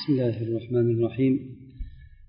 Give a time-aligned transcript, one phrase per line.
[0.00, 1.56] بسم الله الرحمن الرحيم.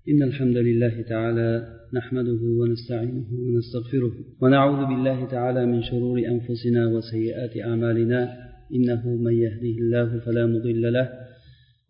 [0.08, 8.36] إن الحمد لله تعالى نحمده ونستعينه ونستغفره ونعوذ بالله تعالى من شرور أنفسنا وسيئات أعمالنا.
[8.74, 11.08] إنه من يهده الله فلا مضل له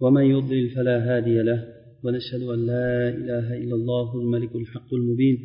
[0.00, 1.64] ومن يضلل فلا هادي له.
[2.04, 5.36] ونشهد أن لا إله إلا الله الملك الحق المبين.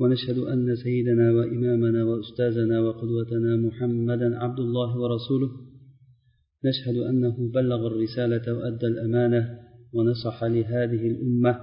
[0.00, 5.63] ونشهد أن سيدنا وإمامنا وأستاذنا وقدوتنا محمدا عبد الله ورسوله.
[6.64, 9.58] نشهد أنه بلغ الرسالة وأدى الأمانة
[9.92, 11.54] ونصح لهذه الأمة.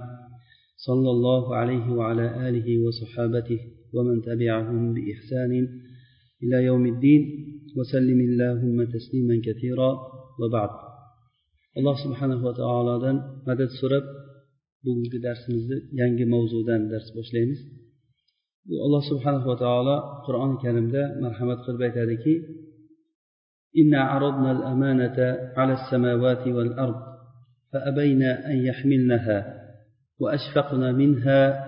[0.76, 3.60] صلى الله عليه وعلى آله وصحابته
[3.94, 5.52] ومن تبعهم بإحسان
[6.42, 7.22] إلى يوم الدين.
[7.76, 9.90] وسلم اللهم تسليما كثيرا.
[10.40, 10.70] وبعد.
[11.78, 13.12] الله سبحانه وتعالى
[13.46, 14.02] مدد سورة.
[14.84, 17.60] bugungi darsimizni yangi mavzudan درس boshlaymiz
[18.86, 19.96] الله سبحانه وتعالى taolo
[20.26, 22.34] qur'oni karimda مرحمة qilib aytadiki
[23.77, 25.17] إنا عرضنا الأمانة
[25.57, 26.95] على السماوات والأرض
[27.73, 29.37] فأبين أن يحملنها
[30.19, 31.67] وأشفقن منها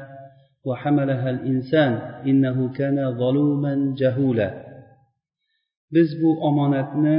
[0.65, 1.91] وحملها الإنسان
[2.29, 4.69] إنه كان ظلوما جهولا
[5.95, 7.17] biz bu omonatni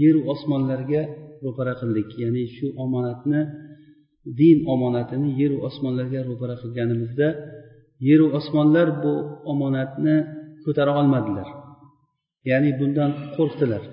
[0.00, 1.02] yeru osmonlarga
[1.44, 3.40] ro'para qildik ya'ni shu omonatni
[4.40, 7.28] din omonatini yeru osmonlarga ro'para qilganimizda
[8.08, 9.12] yeru osmonlar bu
[9.52, 10.16] omonatni
[10.64, 11.48] ko'tara olmadilar
[12.49, 13.83] Ya'ni bundan qo'rqdilar.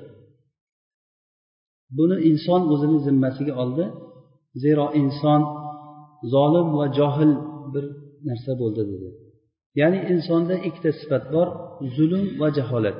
[1.96, 3.84] Buni inson o'zini zimmasiga oldi.
[4.62, 5.40] Zero inson
[6.32, 7.32] zolim va johil
[7.72, 7.84] bir
[8.28, 9.08] narsa bo'ldi dedi.
[9.80, 11.48] Ya'ni insonda ikkita sifat bor
[11.96, 12.98] zulm va jaholat.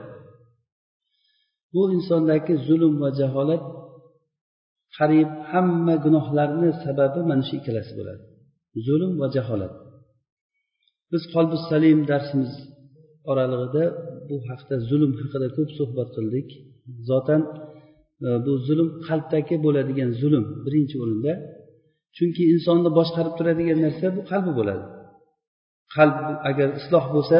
[1.74, 3.62] Bu insondagi zulm va jaholat
[4.96, 8.22] qariyb hamma gunohlarni sababi mana shu ikkalasi bo'ladi.
[8.86, 9.74] Zulm va jaholat.
[11.12, 12.52] Biz qolbi salim darsimiz
[13.30, 13.84] oralig'ida
[14.28, 16.48] bu haqda zulm haqida ko'p suhbat qildik.
[17.08, 17.42] Zotan
[18.26, 21.32] e, bu zulm qalbdagi bo'ladigan zulm birinchi o'rinda.
[22.16, 24.84] Chunki insonni boshqarib turadigan narsa bu qalbi bo'ladi.
[25.94, 26.16] Qalb
[26.50, 27.38] agar isloh bo'lsa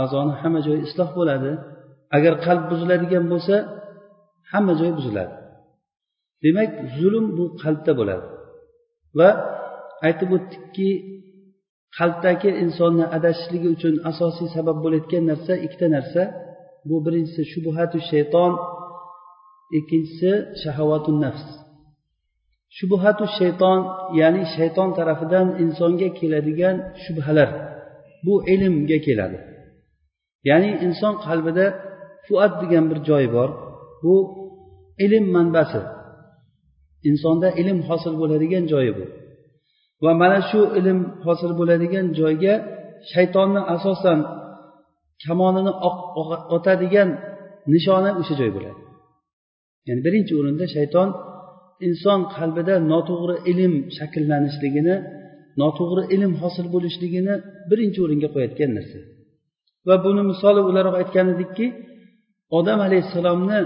[0.00, 1.50] a'zoni hamma joyi isloh bo'ladi.
[2.16, 3.54] Agar qalb buziladigan bo'lsa
[4.52, 5.34] hamma joy buziladi.
[6.44, 8.26] Demak zulm bu qalbda bo'ladi.
[9.18, 9.28] Va
[10.06, 10.88] aytib o'tdikki
[11.98, 16.22] qalbdagi insonni adashishligi uchun asosiy sabab bo'layotgan narsa ikkita narsa.
[16.88, 18.52] Bu birinchisi shubuhatu shayton
[19.78, 20.30] ikkinchisi
[20.62, 21.46] shahavatu nafs.
[22.76, 23.78] Shubuhatu shayton
[24.20, 27.50] ya'ni shayton tarafidan insonga keladigan shubhalar.
[28.26, 29.38] Bu ilmga keladi.
[30.48, 31.66] Ya'ni inson qalbida
[32.26, 33.50] fuat degan bir joy bor.
[34.04, 34.14] Bu
[35.04, 35.80] ilm manbasi.
[37.10, 39.04] Insonda ilm hosil bo'ladigan joyi bu.
[40.04, 42.54] Va mana shu ilm hosil bo'ladigan joyga
[43.12, 44.18] shaytonni asosan
[45.24, 45.72] kamonini
[46.56, 47.08] otadigan
[47.72, 48.80] nishoni o'sha joy bo'ladi.
[49.86, 51.08] Ya'ni birinchi o'rinda shayton
[51.88, 54.96] inson qalbida noto'g'ri ilm shakllanishligini
[55.62, 57.34] noto'g'ri ilm hosil bo'lishligini
[57.70, 58.98] birinchi o'ringa qo'yayotgan narsa.
[59.88, 61.66] Va buni misoli o'laroq aytgan edikki
[62.58, 63.60] odam alayhissalomni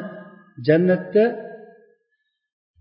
[0.66, 1.24] jannatda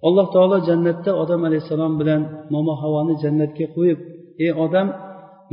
[0.07, 2.21] alloh taolo jannatda odam alayhissalom bilan
[2.53, 3.99] momo havoni jannatga qo'yib
[4.43, 4.87] ey odam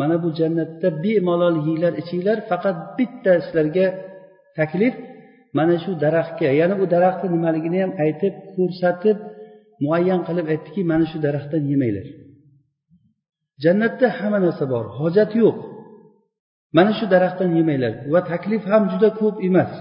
[0.01, 3.87] mana bu jannatda bemalol yeyglar ichinglar faqat bitta sizlarga
[4.59, 4.95] taklif
[5.59, 6.49] mana shu daraxtga.
[6.61, 9.17] Ya'ni u daraxtni nimaligini ham aytib ko'rsatib
[9.85, 12.07] muayyan qilib aytdiki mana shu daraxtdan yemanglar.
[13.65, 15.57] Jannatda hamma narsa bor hojat yo'q.
[16.77, 19.73] Mana shu daraxtdan yemanglar va taklif ham juda ko'p emas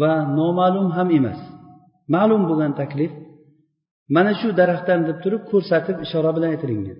[0.00, 1.40] va noma'lum ham emas.
[2.14, 3.12] Ma'lum bo'lgan taklif
[4.14, 6.98] mana shu daraxtdan deb turib ko'rsatib ishora bilan aytilingan.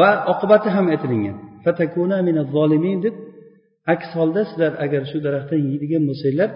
[0.00, 1.36] Va oqibati ham aytilingan.
[3.04, 3.16] Deb
[3.92, 6.50] aks holda sizlar agar shu daraxtdan yeydigan bo'lsanglar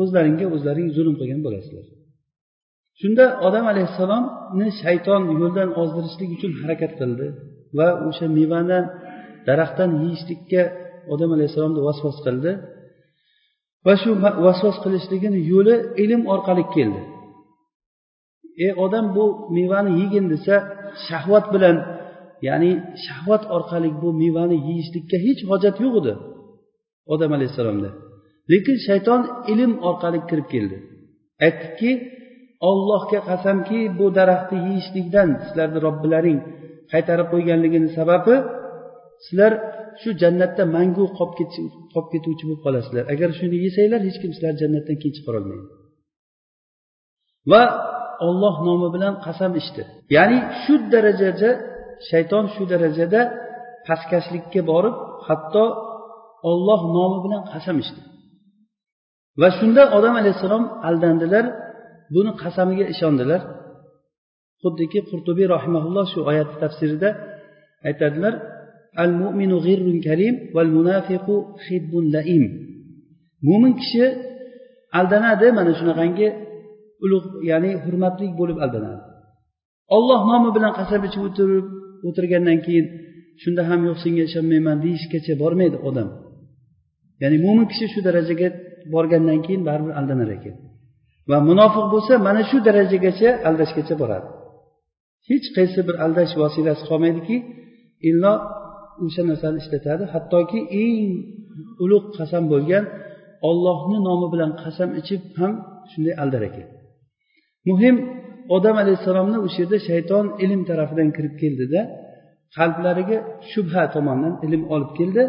[0.00, 1.86] o'zlaringga o'zlaring zulm qilgan bo'lasizlar.
[3.00, 7.26] Shunda odam alayhissalomni shayton yo'ldan ozdirishlik uchun harakat qildi
[7.78, 8.80] va o'sha mevani
[9.48, 10.62] daraxtdan yeyishlikka
[11.12, 12.52] odam alayhissalomni vasvas qildi.
[13.86, 14.10] Va shu
[14.46, 15.74] vasvas qilishligini yo'li
[16.04, 17.00] ilm orqali keldi.
[18.64, 19.24] Ey odam bu
[19.56, 20.54] mevani yegin desa
[21.06, 21.76] shahvat bilan
[22.46, 22.70] ya'ni
[23.06, 26.12] shahvat orqali bu mevani yeyishlikka hech hojat yo'q edi
[27.14, 27.90] odam alayhissalomda.
[28.52, 29.20] Lekin shayton
[29.52, 30.76] ilm orqali kirib keldi.
[31.46, 31.90] Aytdiki
[32.70, 36.38] ollohga qasamki bu daraxtni yeyishlikdan sizlarni robbilaring
[36.92, 38.34] qaytarib qo'yganligini sababi
[39.26, 39.52] sizlar
[40.00, 41.34] shu jannatda mangu qolib
[42.12, 43.04] ketuvchi bo'lib qolasizlar.
[43.14, 45.66] Agar shuni yesanglar hech kim sizlarni jannatdan keyin chiqarolmaydi
[47.50, 47.62] va
[48.26, 49.82] olloh nomi bilan qasam ichdi.
[50.16, 51.50] Ya'ni shu darajada
[52.10, 53.20] shayton shu darajada
[53.86, 54.96] pastkashlikka borib
[55.26, 55.64] hatto
[56.50, 58.00] olloh nomi bilan qasam ichdi.
[59.40, 61.44] Va shunda odam alayhissalom aldandilar
[62.14, 63.40] buni qasamiga ishondilar.
[64.62, 67.08] Xuddiki qurtubiy rahimaulloh shu oyatni tafsirida
[67.88, 68.34] aytadilar
[69.02, 72.44] al mu'minu g'irrun karim val munafiqu hibbun laim
[73.46, 74.04] mo'min kishi
[74.98, 76.28] aldanadi mana shunaqangi
[77.04, 79.00] ulug' ya'ni hurmatli bo'lib aldanadi.
[79.96, 81.66] Olloh nomi bilan qasam ichib o'tirib
[82.08, 82.86] o'tirgandan keyin
[83.42, 86.08] shunda ham yo'q senga ishonmayman deyishgacha bormaydi odam.
[87.22, 88.48] Ya'ni mo'min kishi shu darajaga
[88.94, 90.54] borgandan keyin baribir aldanar ekan.
[91.30, 94.28] Va munofiq bo'lsa mana shu darajagacha aldashgacha boradi.
[95.28, 97.36] Hech qaysi bir aldash vositasi qolmaydiki
[98.08, 98.34] illo
[99.04, 100.04] o'sha narsani ishlatadi.
[100.14, 101.10] Hattoki eng
[101.84, 102.84] ulug' qasam bo'lgan
[103.48, 105.52] ollohni nomi bilan qasam ichib ham
[105.90, 106.66] shunday aldar ekan.
[107.68, 107.96] Muhim
[108.56, 111.80] odam alayhissalomni o'sha yerda shayton ilm tarafidan kirib keldida
[112.56, 113.18] qalblariga
[113.50, 115.22] shubha tomonidan ilm olib keldi.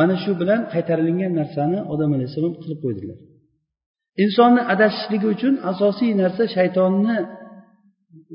[0.00, 3.18] Mana shu bilan qaytarilgan narsani odam alayhissalom qilib qo'ydilar.
[4.24, 7.16] Insonni adashishligi uchun asosiy narsa shaytonni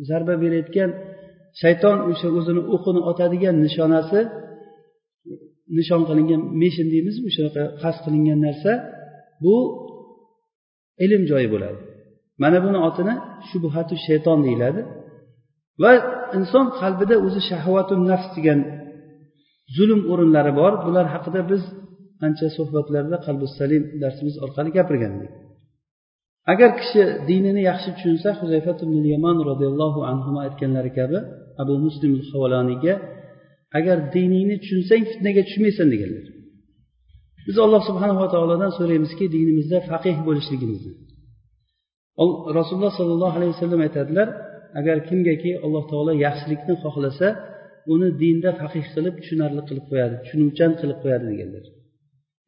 [0.09, 0.89] zarba berayotgan
[1.61, 4.19] shayton o'sha o'zini o'qini otadigan nishonasi
[5.77, 8.71] nishon qilingan meshin deymizmi shunaqa qasd qilingan narsa
[9.43, 9.55] bu
[11.05, 11.79] ilm joyi bo'ladi.
[12.43, 13.13] Mana buni otini
[13.49, 14.81] shubhatu shayton deyiladi.
[15.83, 15.91] Va
[16.37, 18.59] inson qalbida o'zi shahvatu nafs degan
[19.75, 20.73] zulm o'rinlari bor.
[20.85, 21.63] Bular haqida biz
[22.25, 25.31] ancha suhbatlarda qalbi salim darsimiz orqali gapirgandik.
[26.51, 31.19] Agar kishi dinini yaxshi tushunsa huzayfat ibn yamon roziyallohu anhu aytganlari kabi
[31.61, 32.93] abu muslim havoloniyga
[33.77, 36.25] agar diningni tushunsang fitnaga tushmaysan deganlar.
[37.47, 40.93] Biz alloh subhanava taolodan so'raymizki dinimizda faqih bo'lishligimizni.
[42.59, 44.27] Rasululloh sollallohu alayhi vasallam aytadilar
[44.79, 47.27] agar kimgaki alloh taolo yaxshilikni xohlasa
[47.93, 51.65] uni dinda faqih qilib tushunarli qilib qo'yadi tushunuvchan qilib qo'yadi deganlar.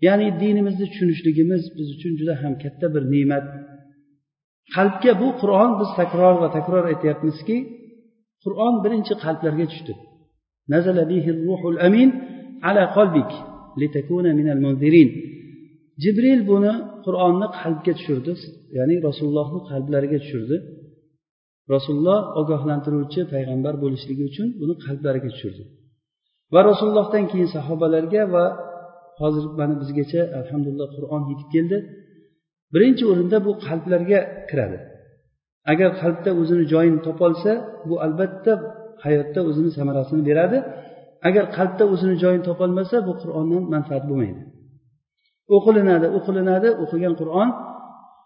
[0.06, 3.46] Ya'ni dinimizni tushunishligimiz biz uchun juda ham katta bir ne'mat.
[4.76, 7.58] Qalbga bu qur'on biz takror va takror aytyapmizki
[8.44, 9.94] qur'on birinchi qalblarga tushdi.
[11.88, 12.10] Amin
[12.70, 13.32] ala qalbik
[13.82, 15.10] litakuna minal munzirin.
[16.04, 16.74] Jibril buni
[17.10, 18.32] qur'onni qalbga tushirdi.
[18.78, 20.58] Ya'ni rasulullohni qalblariga tushirdi.
[21.74, 25.64] Rasululloh ogohlantiruvchi payg'ambar bo'lishligi uchun buni qalblariga tushirdi.
[26.54, 28.46] Va rasulullohdan keyin sahobalarga va
[29.22, 31.78] hozir mana bizgacha alhamdulillah qur'on yetib keldi.
[32.74, 34.20] Birinchi o'rinda bu qalblarga
[34.50, 34.78] kiradi.
[35.72, 37.52] Agar qalbda o'zini joyini topolsa
[37.90, 38.54] bu albatta
[39.06, 40.58] hayotda o'zini samarasini beradi.
[41.28, 44.42] Agar qalbda o'zini joyini topolmasa bu qur'ondan manfaat bo'lmaydi.
[45.56, 47.50] O'qilinadi o'qilinadi o'qigan qur'on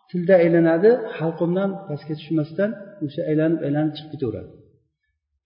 [0.09, 2.69] tilda aylanadi halqumdan pastga tushmasdan
[3.05, 4.49] o'sha aylanib aylanib chiqib ketaveradi.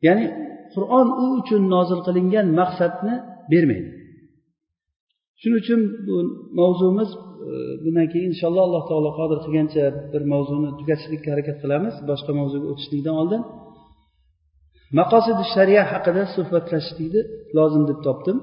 [0.05, 0.25] Ya'ni
[0.73, 3.15] qur'on u uchun nozil qilingan maqsadni
[3.51, 3.89] bermaydi.
[5.39, 6.15] Shuning uchun bu
[6.59, 7.19] mavzumiz e,
[7.83, 11.95] bundan keyin inshaalloh alloh taolo qodir qilgancha bir mavzuni tugatishlikka harakat qilamiz.
[12.09, 13.41] Boshqa mavzuga o'tishlikdan oldin.
[14.99, 17.21] Maqosidi shariya haqida suhbatlashishlikni
[17.57, 18.37] lozim deb topdim.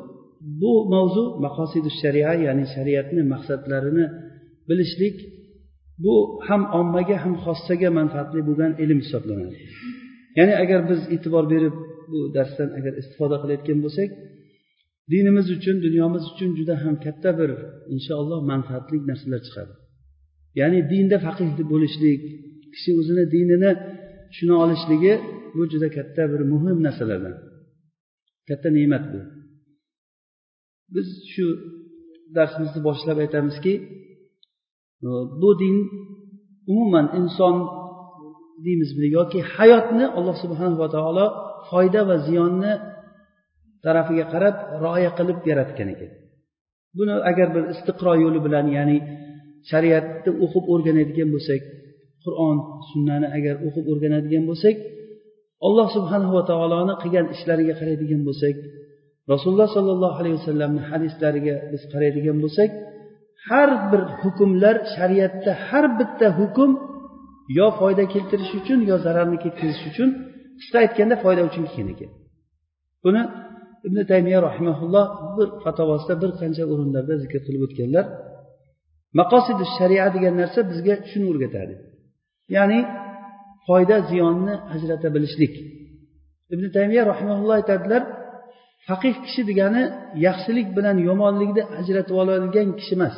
[0.60, 4.06] Bu mavzu maqosidi sharia ya'ni shariatni maqsadlarini
[4.68, 5.16] bilishlik
[6.04, 6.14] bu
[6.46, 9.56] ham ommaga ham xossaga manfaatli bo'lgan ilm hisoblanadi.
[10.38, 11.74] Ya'ni agar biz e'tibor berib
[12.12, 14.10] bu darsdan agar istifoda qilayotgan bo'lsak
[15.12, 17.50] dinimiz uchun dunyomiz uchun juda ham katta bir
[17.94, 19.72] inshaalloh manfaatli narsalar chiqadi.
[20.60, 22.20] Ya'ni dinda faqih bo'lishlik
[22.74, 23.70] kishi o'zini dinini
[24.30, 25.14] tushuna olishligi
[25.56, 27.36] bu juda katta bir muhim narsalardan
[28.48, 29.20] katta ne'mat bu.
[30.94, 31.46] Biz shu
[32.36, 33.74] darsimizni boshlab aytamizki
[35.06, 35.08] e,
[35.40, 35.76] bu din
[36.72, 37.56] umuman inson
[38.64, 41.26] deymizmi yoki hayotni alloh subhanava taolo
[41.68, 42.72] foyda va ziyonni
[43.84, 46.10] tarafiga qarab rioya qilib yaratgan ekan.
[46.96, 48.98] Buni agar bir istiqro yo'li bilan ya'ni
[49.70, 51.62] shariatni o'qib o'rganadigan bo'lsak
[52.24, 52.56] qur'on
[52.90, 54.76] sunnani agar o'qib o'rganadigan bo'lsak
[55.66, 58.56] alloh subhanava taoloni qilgan ishlariga qaraydigan bo'lsak
[59.32, 62.70] rasululloh sollallohu alayhi vasallamni hadislariga biz qaraydigan bo'lsak
[63.48, 66.70] har bir hukmlar shariatda har bitta hukm
[67.58, 70.08] yo foyda keltirish uchun yo zararni ketkazish uchun
[70.58, 72.10] qisqa aytganda foyda uchun kelgan ekan.
[73.04, 73.22] Buni
[73.86, 78.06] ibn taymiya rahimaulloh bir fatovosida bir qancha o'rinlarda zikr qilib o'tganlar.
[79.20, 81.74] Maqosidi shariat degan narsa bizga shuni o'rgatadi.
[82.56, 82.80] Ya'ni
[83.66, 85.54] foyda ziyonni ajrata bilishlik.
[86.54, 88.02] Ibn taymiya rahimaulloh aytadilar
[88.88, 89.82] faqih kishi degani
[90.26, 93.16] yaxshilik bilan yomonlikni ajratib oladigan kishi emas.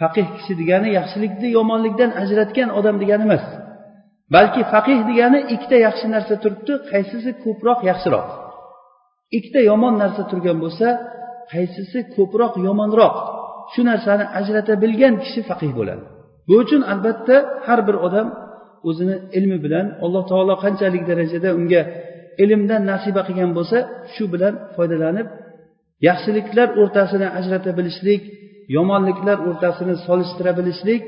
[0.00, 3.44] Faqih kishi degani yaxshilikni yomonlikdan ajratgan odam degani emas.
[4.34, 8.28] Balki faqih degani ikkita yaxshi narsa turibdi qaysisi ko'proq yaxshiroq.
[9.36, 10.88] Ikkita yomon narsa turgan bo'lsa
[11.52, 13.16] qaysisi ko'proq yomonroq.
[13.72, 16.04] Shu narsani ajrata bilgan kishi faqih bo'ladi.
[16.48, 18.26] Bu uchun albatta har bir odam
[18.88, 21.82] o'zini ilmi bilan alloh taolo qanchalik darajada unga
[22.42, 23.78] ilmdan nasiba qilgan bo'lsa
[24.14, 25.28] shu bilan foydalanib
[26.08, 28.22] yaxshiliklar o'rtasini ajrata bilishlik
[28.76, 31.02] yomonliklar o'rtasini solishtira bilishlik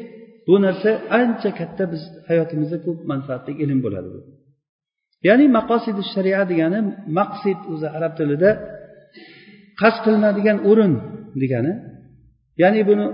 [0.49, 4.09] bu narsa ancha katta biz hayotimizda ko'p manfaatli ilm bo'ladi
[5.29, 6.81] ya'ni maqosidi sharia degani
[7.19, 8.51] maqsid o'zi arab tilida
[9.81, 10.93] qasd qilinadigan o'rin
[11.43, 11.73] degani.
[12.63, 13.07] Ya'ni buni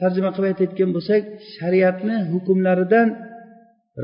[0.00, 1.22] tarjima qilib aytayotgan bo'lsak
[1.56, 3.08] shariatni hukmlaridan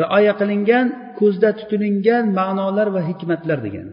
[0.00, 0.86] rioya qilingan
[1.18, 3.92] ko'zda tutilingan ma'nolar va hikmatlar degani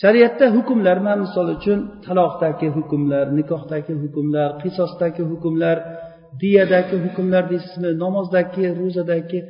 [0.00, 5.76] shariatda hukmlar man misol uchun taloqdagi hukmlar nikohdagi hukmlar qisosdagi hukmlar
[6.40, 9.40] diyadagi hukmlar deysizmi namozdagi ro'zadagi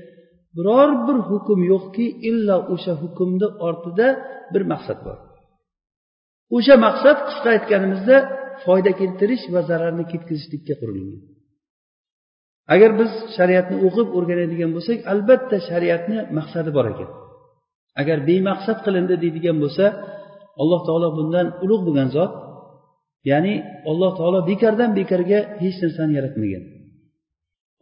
[0.57, 4.09] biror bir hukm yo'qki illo o'sha hukmni ortida
[4.53, 5.19] bir maqsad bor.
[6.57, 8.17] O'sha maqsad qisqa aytganimizda
[8.65, 11.21] foyda keltirish va zararni ketkazishlikka qurilgan.
[12.73, 17.11] Agar biz shariatni o'qib o'rganadigan bo'lsak albatta shariatni maqsadi bor ekan.
[18.01, 19.85] Agar bemaqsad qilindi deydigan bo'lsa
[20.63, 22.33] alloh taolo bundan ulug' bo'lgan zot
[23.31, 23.55] ya'ni
[23.91, 26.65] alloh taolo bekordan bekorga hech narsani yaratmagan.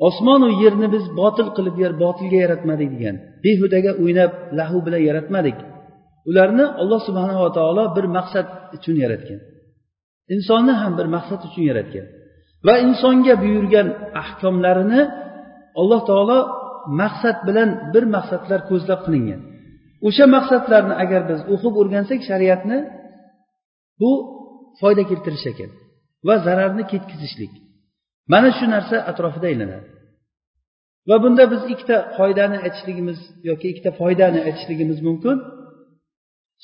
[0.08, 5.58] Osmonu yerni biz botil qilib botilga yaratmadik degan behudaga o'ynab lahu bilan yaratmadik.
[6.30, 8.46] Ularni alloh subhanava taolo bir maqsad
[8.76, 9.40] uchun yaratgan.
[10.34, 12.06] Insonni ham bir maqsad uchun yaratgan.
[12.66, 13.88] Va insonga buyurgan
[14.22, 15.02] ahkomlarini
[15.80, 16.38] alloh taolo
[17.00, 19.40] maqsad bilan bir maqsadlar ko'zlab qilingan.
[20.06, 22.78] O'sha maqsadlarni agar biz o'qib o'rgansak shariatni
[24.00, 24.10] bu
[24.80, 25.70] foyda keltirish ekan
[26.26, 27.52] va zararni ketkazishlik.
[28.32, 29.86] Mana shu narsa atrofida aylanadi.
[31.08, 33.18] Va bunda biz ikkita qoidani aytishligimiz
[33.50, 35.36] yoki ikkita foydani aytishligimiz mumkin.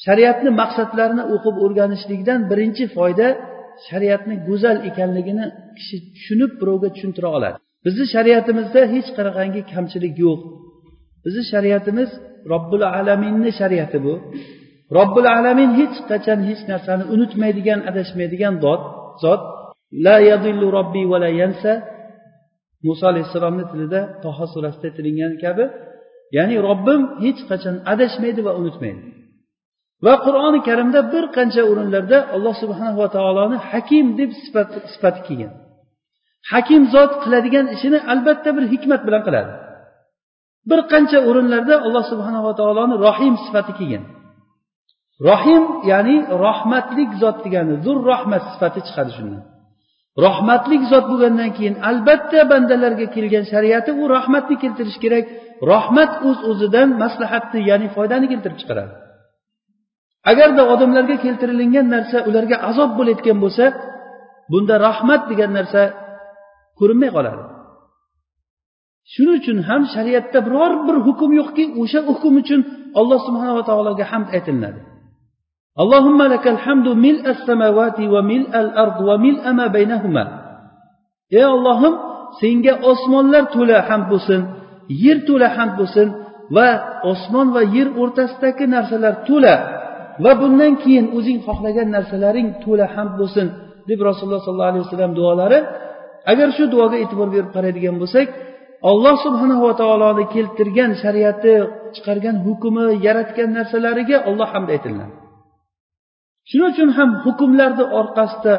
[0.04, 3.28] Shariatni maqsadlarini o'qib o'rganishlikdan birinchi foyda
[3.88, 5.44] shariatni go'zal ekanligini
[5.78, 7.56] kishi tushunib birovga tushuntira oladi.
[7.84, 10.40] Bizni shariatimizda hech qanaqangi kamchilik yo'q.
[11.24, 12.10] Bizni shariatimiz
[12.52, 14.14] robbil alaminni shariati bu.
[14.98, 18.82] Robbil alamin hech qachon hech narsani unutmaydigan adashmaydigan zot
[19.22, 19.42] zot.
[20.06, 21.72] La yadillu robbi va la yansa.
[22.86, 25.64] Muso alayhissalomni tilida toha surasida aytilingan kabi.
[26.36, 29.02] Ya'ni robbim hech qachon adashmaydi va unutmaydi.
[30.06, 35.52] Va qur'oni karimda bir qancha o'rinlarda alloh subhanava taoloni hakim deb sifat sifati kelgan.
[36.52, 39.52] Hakim zot qiladigan ishini albatta bir hikmat bilan qiladi.
[40.70, 44.04] Bir qancha o'rinlarda alloh subhanava taoloni rohim sifati kelgan.
[45.28, 49.42] Rohim ya'ni rahmatlik zot degani zur rahmat sifati chiqadi shundan.
[50.26, 55.24] Rahmatlik zot bo'lgandan keyin albatta bandalarga kelgan shariati u rahmatni keltirishi kerak.
[55.72, 58.92] Rahmat o'z uz o'zidan maslahatni ya'ni foydani keltirib chiqaradi.
[60.31, 63.65] agarda odamlarga keltirilingan narsa ularga azob bo'layotgan bo'lsa
[64.51, 65.81] bunda rahmat degan narsa
[66.79, 67.43] ko'rinmay qoladi
[69.13, 72.59] shuning uchun ham shariatda biror bir hukm yo'qki o'sha hukm uchun
[72.99, 74.81] alloh subhanava taologa hamd aytilinadi
[75.83, 80.23] اللهم لك الحمد ملء السماوات وملء الأرض وملء ما بينهما
[81.39, 81.93] ey ollohim
[82.41, 84.41] senga osmonlar to'la hamd bo'lsin
[85.03, 86.07] yer to'la hamd bo'lsin
[86.55, 86.69] va
[87.11, 89.55] osmon va yer o'rtasidagi narsalar to'la
[90.24, 93.46] va bundan keyin o'zing xohlagan narsalaring to'la ham bo'lsin
[93.90, 95.58] deb rasululloh sollallohu alayhi vasallam duolari.
[96.32, 98.26] Agar shu duoga e'tibor berib qaraydigan bo'lsak
[98.90, 101.52] alloh subhanava taoloni keltirgan shariati
[101.94, 105.14] chiqargan hukmi yaratgan narsalariga olloh hamd aytiladi.
[106.48, 108.54] Shuning uchun ham hukmlarni orqasida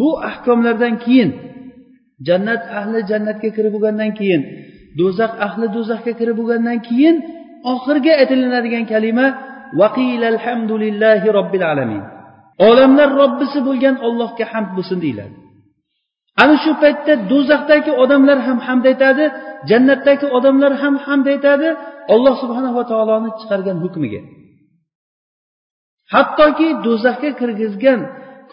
[0.00, 1.30] bu ahkomlardan keyin
[2.28, 4.42] jannat ahli jannatga kirib bo'lgandan keyin
[4.98, 7.16] do'zax ahli do'zaxga kirib bo'lgandan keyin
[7.72, 9.26] oxirgi aytilinadigan kalima
[9.80, 12.04] alhamdulillahi robbil alamin
[12.68, 15.34] olamlar robbisi bo'lgan ollohga hamd bo'lsin deyiladi.
[16.42, 19.24] Ana shu paytda do'zaxdagi odamlar ham hamd aytadi
[19.70, 21.68] jannatdagi odamlar ham hamd aytadi
[22.14, 24.20] alloh subhanava taoloni chiqargan hukmiga.
[26.14, 28.00] Hattoki do'zaxga kirgizgan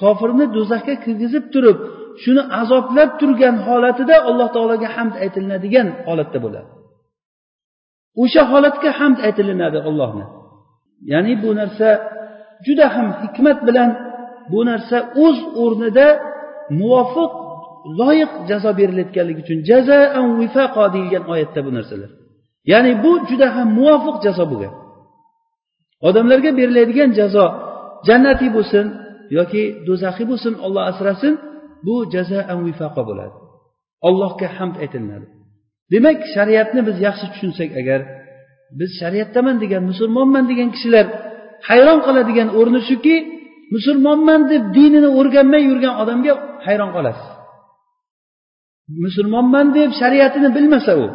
[0.02, 1.78] kofirni do'zaxga kirgizib turib
[2.24, 6.70] shuni azoblab turgan holatida alloh taologa hamd aytilinadigan holatda bo'ladi.
[8.24, 10.26] O'sha holatga hamd aytilinadi ollohni
[11.12, 11.90] ya'ni bu narsa
[12.66, 13.90] juda ham hikmat bilan
[14.52, 16.08] bu narsa o'z o'rnida
[16.80, 17.32] muvofiq
[18.00, 22.12] loyiq jazo berilayotganligi uchun jazaan vifaqo deyilgan oyatda bu narsalar.
[22.72, 24.74] Ya'ni bu juda ham muvofiq jazo bo'lgan.
[26.08, 27.46] Odamlarga beriladigan jazo
[28.08, 28.86] jannatiy bo'lsin
[29.38, 31.34] yoki do'zaxiy bo'lsin olloh asrasin
[31.86, 33.36] bu jazaan vifaqo bo'ladi.
[34.08, 35.28] Allohga hamd aytilinadi
[35.94, 38.00] demak shariatni biz yaxshi tushunsak agar
[38.80, 41.06] biz shariatdaman degan musulmonman degan kishilar
[41.70, 43.16] hayron qoladigan o'rni shuki
[43.76, 46.34] musulmonman deb dinini o'rganmay yurgan odamga
[46.68, 47.28] hayron qolasiz.
[49.06, 51.06] Musulmonman deb shariatini bilmasa u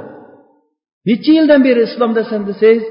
[1.08, 2.84] necha yildan beri islomdasan desangiz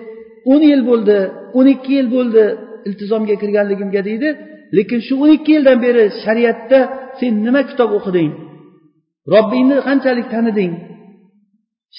[0.51, 1.17] o'n yil bo'ldi
[1.57, 2.43] o'n ikki yil bo'ldi
[2.87, 4.29] iltizomga kirganligimga deydi
[4.77, 6.79] lekin shu o'n ikki yildan beri shariatda
[7.19, 8.31] sen nima kitob o'qiding
[9.33, 10.71] robbingni qanchalik taniding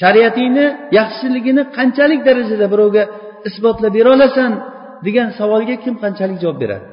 [0.01, 0.67] shariatingni
[0.99, 3.03] yaxshiligini qanchalik darajada birovga
[3.49, 4.53] isbotlab bera olasan
[5.07, 6.87] degan savolga kim qanchalik javob beradi?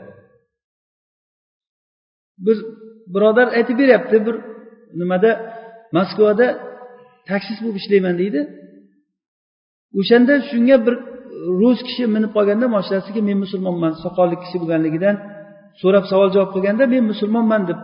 [2.45, 2.57] Bir
[3.13, 4.35] birodar aytib beryapti bir
[4.99, 5.31] nimada
[5.97, 6.47] moskvada
[7.29, 8.41] taksis bo'lib ishlayman deydi.
[9.99, 10.95] O'shanda shunga bir
[11.61, 15.15] rus kishi minib qolganda moshinasiga men musulmonman soqolli kishi bo'lganligidan
[15.81, 17.79] so'rab savol javob qilganda men musulmonman deb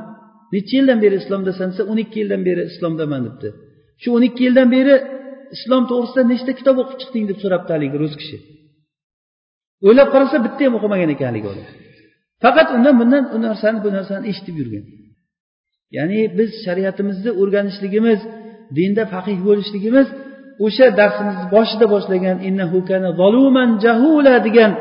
[0.54, 3.50] necha yildan beri islomdasan desa o'n ikki yildan beri islomdaman debdi.
[4.02, 4.96] Shu o'n ikki yildan beri
[5.56, 8.38] islom to'g'risida nechta kitob o'qib chiqding deb so'rabdi haligi rus kishi.
[9.88, 11.68] O'ylab qarasa bitta ham o'qimagan ekan haligi odam.
[12.44, 14.86] Faqat undan bundan u narsani bu narsani eshitib yurgan.
[15.98, 18.20] Ya'ni biz shariatimizni o'rganishligimiz
[18.78, 20.08] dinda faqih bo'lishligimiz
[20.66, 24.72] o'sha darsimizni boshida boshlagan innahu kana zoluman jahula degan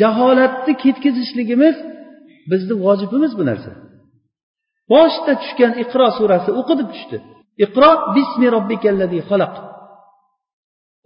[0.00, 1.76] jaholatni ketkazishligimiz
[2.50, 3.70] bizni vojibimiz bu narsa.
[4.92, 7.18] Boshida tushgan iqro surasi o'qidib tushdi.
[7.64, 9.54] Iqro bismi robbikallazi xalaq.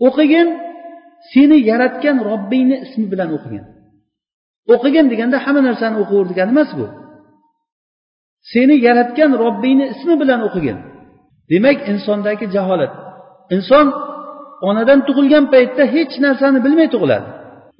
[0.06, 0.48] O'qigin
[1.32, 3.64] seni yaratgan robbingni ismi bilan o'qigin.
[4.74, 6.86] O'qigin deganda hamma narsani o'qiver degani emas bu.
[8.52, 10.78] Seni yaratgan robbingni ismi bilan o'qigin.
[11.50, 12.92] Demak insondagi jaholat.
[13.54, 13.86] Inson
[14.68, 17.28] onadan tug'ilgan paytda hech narsani bilmay tug'iladi.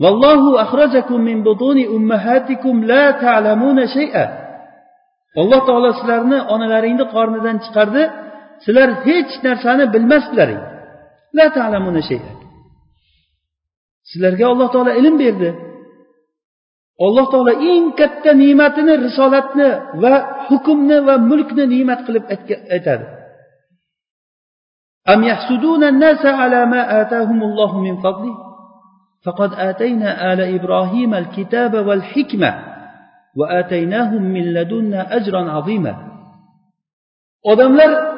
[0.03, 4.25] Vallohu axrajakum min butuni ummahatikum la ta'lamuna shay'a.
[5.41, 8.03] Alloh taolo sizlarni onalaringni qornidan chiqardi.
[8.64, 10.62] sizlar hech narsani bilmasdilaring
[11.38, 12.32] la ta'lamuna shay'a
[14.10, 15.50] sizlarga alloh taolo ilm berdi
[17.06, 19.70] alloh taolo eng katta ne'matini risolatni
[20.02, 20.14] va
[20.48, 22.24] hukmni va mulkni ne'mat qilib
[22.76, 23.08] aytadi
[25.14, 28.36] أم يحسدون الناس على ما آتاهم الله من فضله
[29.26, 32.52] فقد آتينا آل إبراهيم الكتاب والحكمة
[33.38, 35.94] وآتيناهم من لدنا أجرا عظيما
[37.48, 38.11] odamlar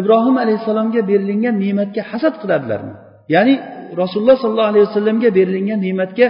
[0.00, 2.94] ibrohim alayhissalomga berilingan ne'matga hasad qiladilarmi?
[3.34, 3.54] Ya'ni
[4.00, 6.26] rasululloh sollallohu alayhi vasallamga berilingan ne'matga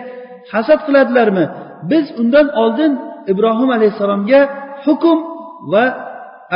[0.53, 1.44] hasad qiladilarmi?
[1.90, 2.92] Biz undan oldin
[3.33, 4.40] ibrohim alayhissalomga
[4.85, 5.18] hukm
[5.73, 5.85] va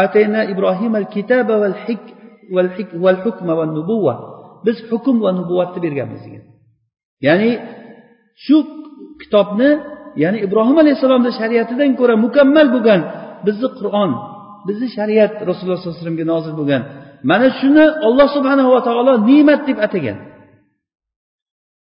[0.04, 2.02] atayna ibrohim al kitaba val hik
[3.04, 4.14] val hukma va nubuva
[4.66, 6.44] biz hukm va nubuvatni berganmiz degan.
[7.26, 7.50] Ya'ni
[8.44, 8.56] shu
[9.22, 9.70] kitobni
[10.22, 13.00] ya'ni ibrohim alayhissalomni shariatidan ko'ra mukammal bo'lgan
[13.46, 14.10] bizni qur'on
[14.68, 16.82] bizni shariat rasululloh sollallohu alayhi vasallamga nozil bo'lgan.
[17.30, 20.18] Mana shuni olloh subhanava taolo ne'mat deb atagan.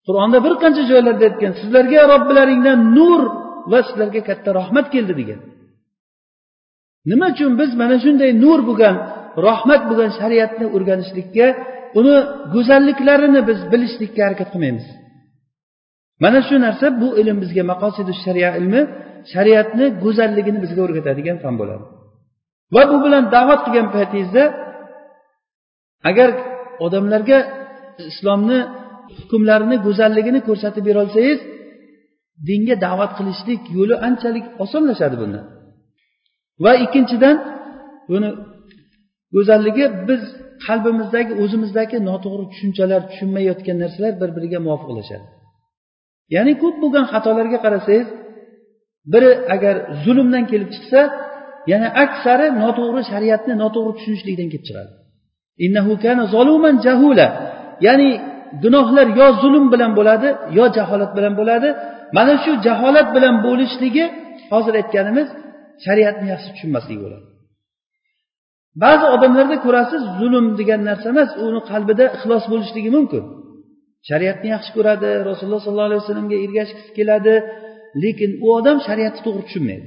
[0.06, 3.20] Qur'onda bir qancha joylarda aytgan sizlarga robbilaringdan nur
[3.70, 5.40] va sizlarga katta rahmat keldi degan.
[7.10, 8.94] Nima uchun biz mana shunday nur bo'lgan
[9.48, 11.46] rahmat bo'lgan shariatni o'rganishlikka
[11.98, 12.16] uni
[12.54, 14.86] go'zalliklarini biz bilishlikka harakat qilmaymiz?
[16.24, 18.82] Mana shu narsa bu ilm bizga maqosidu shariat ilmi
[19.32, 21.84] shariatni go'zalligini bizga o'rgatadigan fan bo'ladi.
[22.74, 24.44] Va bu bilan da'vat qilgan paytingizda
[26.10, 26.28] agar
[26.86, 27.38] odamlarga
[28.10, 28.58] islomni
[29.18, 31.38] hukmlarini go'zalligini ko'rsatib berolsangiz
[32.48, 35.44] dinga da'vat qilishlik yo'li anchalik osonlashadi bundan
[36.64, 37.36] va ikkinchidan
[38.10, 38.28] buni
[39.34, 40.22] go'zalligi biz
[40.66, 45.26] qalbimizdagi o'zimizdagi noto'g'ri tushunchalar tushunmayotgan narsalar bir biriga muvofiqlashadi
[46.34, 48.08] ya'ni ko'p bo'lgan xatolarga qarasangiz
[49.12, 49.74] biri agar
[50.04, 51.00] zulmdan kelib chiqsa
[51.72, 54.92] yana aksari noto'g'ri shariatni noto'g'ri tushunishlikdan kelib chiqadi.
[55.64, 57.26] Innahu kana zoluman jahula.
[57.86, 58.10] Ya'ni
[58.62, 61.68] gunohlar yo zulm bilan bo'ladi yo jaholat bilan bo'ladi.
[62.16, 64.04] Mana shu jaholat bilan bo'lishligi
[64.50, 65.28] hozir aytganimiz
[65.84, 67.26] shariatni yaxshi tushunmasligi bo'ladi.
[68.82, 73.22] Ba'zi odamlarda ko'rasiz zulm degan narsa emas uni qalbida ixlos bo'lishligi mumkin.
[74.08, 77.34] Shariatni yaxshi ko'radi rasululloh sollallohu alayhi vasallamga ergashgisi keladi
[78.04, 79.86] lekin u odam shariatni to'g'ri tushunmaydi.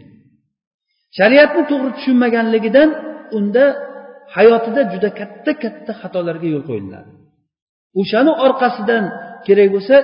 [1.17, 2.89] Shariatni to'g'ri tushunmaganligidan
[3.37, 3.63] unda
[4.35, 7.09] hayotida juda katta katta xatolarga yo'l qo'yiladi.
[8.01, 9.03] O'shani orqasidan
[9.47, 9.95] kerak bo'lsa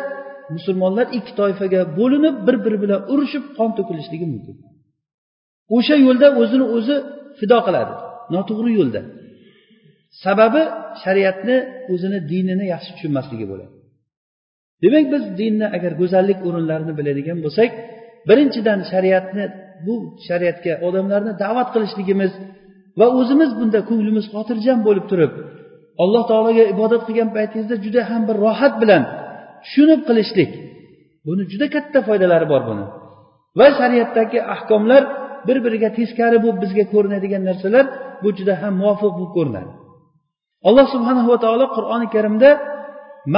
[0.56, 4.56] musulmonlar ikki toifaga bo'linib bir biri bilan urushib qon to'kilishligi mumkin.
[5.78, 6.96] O'sha yo'lda o'zini o'zi
[7.40, 7.94] fido qiladi.
[8.34, 9.02] Noto'g'ri yo'lda.
[10.24, 10.62] Sababi
[11.04, 11.58] shariatni
[11.94, 13.74] o'zini dinini yaxshi tushunmasligi bo'ladi.
[14.84, 17.72] Demak biz dinni agar go'zallik o'rinlarini biladigan bo'lsak
[18.30, 19.46] birinchidan shariatni
[19.88, 19.96] bu
[20.28, 22.32] shariatga odamlarni da'vat qilishligimiz
[23.00, 25.32] va o'zimiz bunda ko'nglimiz xotirjam bo'lib turib
[26.04, 29.04] alloh taologa ibodat qilgan paytingizda juda ham bir rohat bilan
[29.64, 30.52] tushunib qilishlik
[31.26, 32.86] buni juda katta foydalari bor buni.
[33.60, 35.04] Va shariatdagi ahkomlar
[35.48, 37.86] bir biriga teskari bo'lib bizga ko'rinadigan narsalar
[38.24, 39.72] bu juda ham muvofiq bo'lib ko'rinadi.
[40.68, 42.50] Alloh subhanahu va taolo qur'oni karimda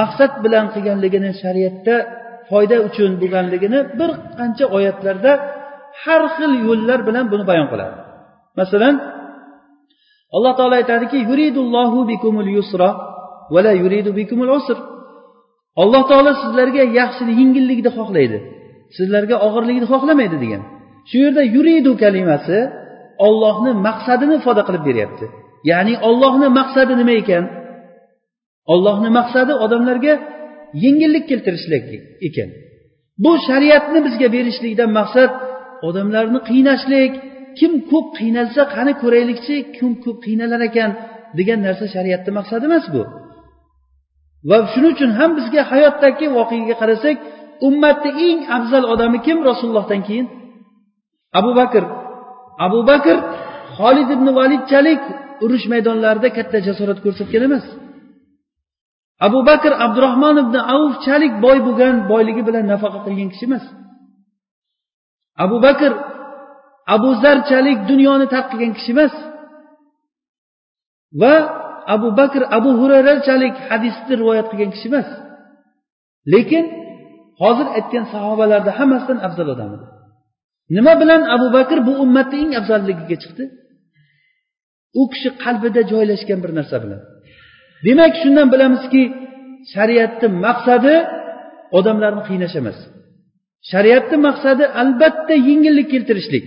[0.00, 1.94] maqsad bilan qilganligini shariatda
[2.50, 5.32] foyda uchun bo'lganligini bir qancha oyatlarda
[6.02, 7.96] har xil yo'llar bilan buni bayon qiladi.
[8.60, 8.94] Masalan
[10.36, 12.90] alloh taolo aytadiki yuridullohu bikumul yusra
[13.54, 14.78] va la yuridu bikumul usr.
[15.82, 18.38] Alloh taolo sizlarga yaxshilik yengillikni xohlaydi.
[18.96, 20.62] Sizlarga og'irlikni xohlamaydi degan.
[21.08, 22.58] Shu yerda yuridu kalimasi
[23.26, 25.26] ollohni maqsadini ifoda qilib beryapti.
[25.70, 27.44] Ya'ni ollohni maqsadi nima ekan?
[28.72, 30.14] Ollohni maqsadi odamlarga
[30.84, 31.84] yengillik keltirishlik
[32.28, 32.48] ekan.
[33.24, 35.30] Bu shariatni bizga berishlikdan maqsad
[35.88, 37.12] odamlarni qiynashlik.
[37.58, 39.56] Kim ko'p qiynalsa qani ko'raylikchi?
[39.76, 40.90] Kim ko'p qiynalar ekan?
[41.38, 43.02] degan narsa shariatni maqsadi emas bu.
[44.48, 47.16] Va shuning uchun ham bizga hayotdagi voqeaga qarasak
[47.68, 50.26] ummatni eng afzal odami kim rasulullohdan keyin?
[51.38, 51.82] Abu bakr.
[52.66, 53.16] Abu bakr
[53.78, 55.02] xolid ibn validchalik
[55.44, 57.64] urush maydonlarida katta jasorat ko'rsatgan emas.
[59.26, 63.64] Abu bakr abdurahmon ibn avfchalik boy bo'lgan boyligi bilan nafaqa qilgan kishi emas.
[65.44, 65.92] Abu bakr
[66.94, 69.14] abu zarchalik dunyoni tark qilgan kishi emas.
[71.20, 71.34] Va
[71.94, 75.08] abu bakr abu hurayrachalik hadisni rivoyat qilgan kishi emas.
[76.32, 76.64] Lekin
[77.40, 79.86] hozir aytgan sahobalarni hammasidan afzal odam edi.
[80.76, 83.44] Nima bilan abu bakr bu ummatni eng afzalligiga chiqdi?
[85.00, 87.00] U kishi qalbida joylashgan bir narsa bilan.
[87.86, 89.02] Demak shundan bilamizki
[89.72, 90.94] shariatni maqsadi
[91.78, 92.78] odamlarni qiynash emas.
[93.72, 96.44] Shariatni maqsadi albatta yengillik keltirishlik.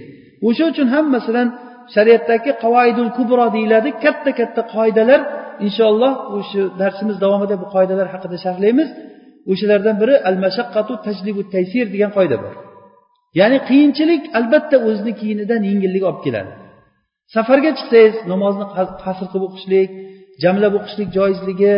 [0.48, 1.48] O'sha uchun ham masalan
[1.96, 5.22] shariatdagi qavoidul kubro deyiladi katta katta qoidalar
[5.66, 8.90] inshaalloh o'sha darsimiz davomida bu qoidalar haqida sharhlaymiz.
[9.52, 12.54] O'shalardan biri al mashaqqatu tajlibu taysir degan qoida bor.
[13.40, 16.52] Ya'ni qiyinchilik albatta o'zini keyinidan yengillik olib keladi.
[17.36, 18.66] Safarga chiqsangiz namozni
[19.04, 19.90] qasr qilib o'qishlik
[20.44, 21.76] jamlab o'qishlik joizligi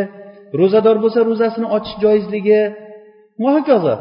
[0.60, 2.62] ro'zador bo'lsa ro'zasini ochish joizligi
[3.44, 3.96] va hokazo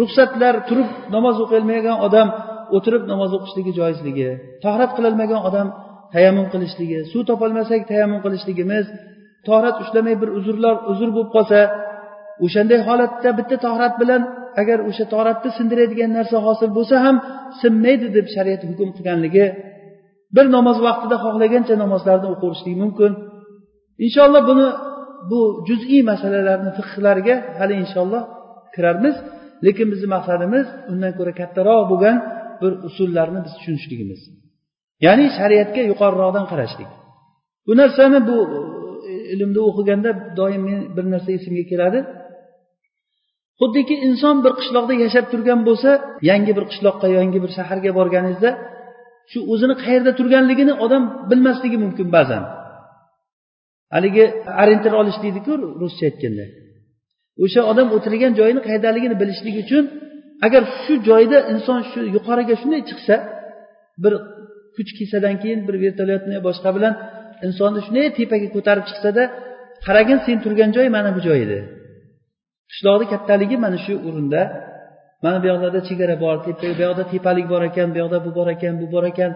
[0.00, 2.28] ruxsatlar turib namoz o'qiyolmagan odam
[2.76, 4.28] o'tirib namoz o'qishligi joizligi
[4.64, 5.68] tohrat qilolmagan odam
[6.14, 8.86] tayammum qilishligi suv topolmasak tayammum qilishligimiz
[9.48, 11.60] tohrat ushlamay bir uzrlar uzr bo'lib qolsa
[12.44, 14.22] o'shanday holatda bitta tohrat bilan
[14.60, 17.16] agar o'sha tohratni sindiradigan narsa hosil bo'lsa ham
[17.60, 19.46] sinmaydi deb shariat hukm qilganligi
[20.36, 23.12] bir namoz vaqtida xohlagancha namozlarni o'qiverishlik mumkin.
[24.06, 24.66] Inshaalloh buni
[25.30, 28.22] bu juz'iy masalalarni fiqhlariga hali inshaalloh
[28.74, 29.16] kirarmiz.
[29.64, 32.16] Lekin bizni maqsadimiz undan ko'ra kattaroq bo'lgan
[32.62, 34.20] bir usullarni biz tushunishligimiz.
[35.06, 36.90] Ya'ni shariatga yuqoriroqdan qarashlik.
[37.66, 38.36] Bu narsani bu
[39.10, 41.98] e, ilmni o'qiganda doim men bir narsa esimga keladi.
[43.60, 45.90] Xuddiki inson bir qishloqda yashab turgan bo'lsa
[46.30, 48.50] yangi bir qishloqqa yangi bir shaharga borganingizda
[49.30, 52.42] shu o'zini qayerda turganligini odam bilmasligi mumkin ba'zan.
[53.94, 54.24] Haligi
[54.62, 56.44] orientir olish deydiku ruscha aytganda.
[57.44, 59.84] O'sha odam o'tirgan joyini qayerdaligini bilishlik uchun
[60.46, 63.14] agar shu joyda inson shu yuqoriga shunday chiqsa
[64.02, 64.12] bir
[64.76, 66.94] kuch kelsadan keyin bir vertolyotni boshqa bilan
[67.46, 69.22] insonni shunday tepaga ko'tarib chiqsada
[69.86, 71.58] qaragin sen turgan joy mana bu joy edi.
[72.70, 74.42] Qishloqni kattaligi mana shu o'rinda.
[75.24, 78.74] Mana bu yoqlarda chegara bor bu yoqda tepalik bor ekan bu yoqda bu bor ekan
[78.80, 79.32] bu bor ekan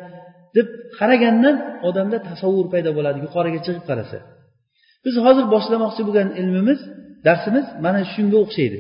[0.57, 0.67] deb
[0.99, 1.57] qaragandan
[1.89, 4.19] odamda tasavvur paydo bo'ladi yuqoriga chiqib qarasa.
[5.05, 6.81] Biz hozir boshlamoqchi bo'lgan ilmimiz
[7.27, 8.79] darsimiz mana shunga o'xshaydi.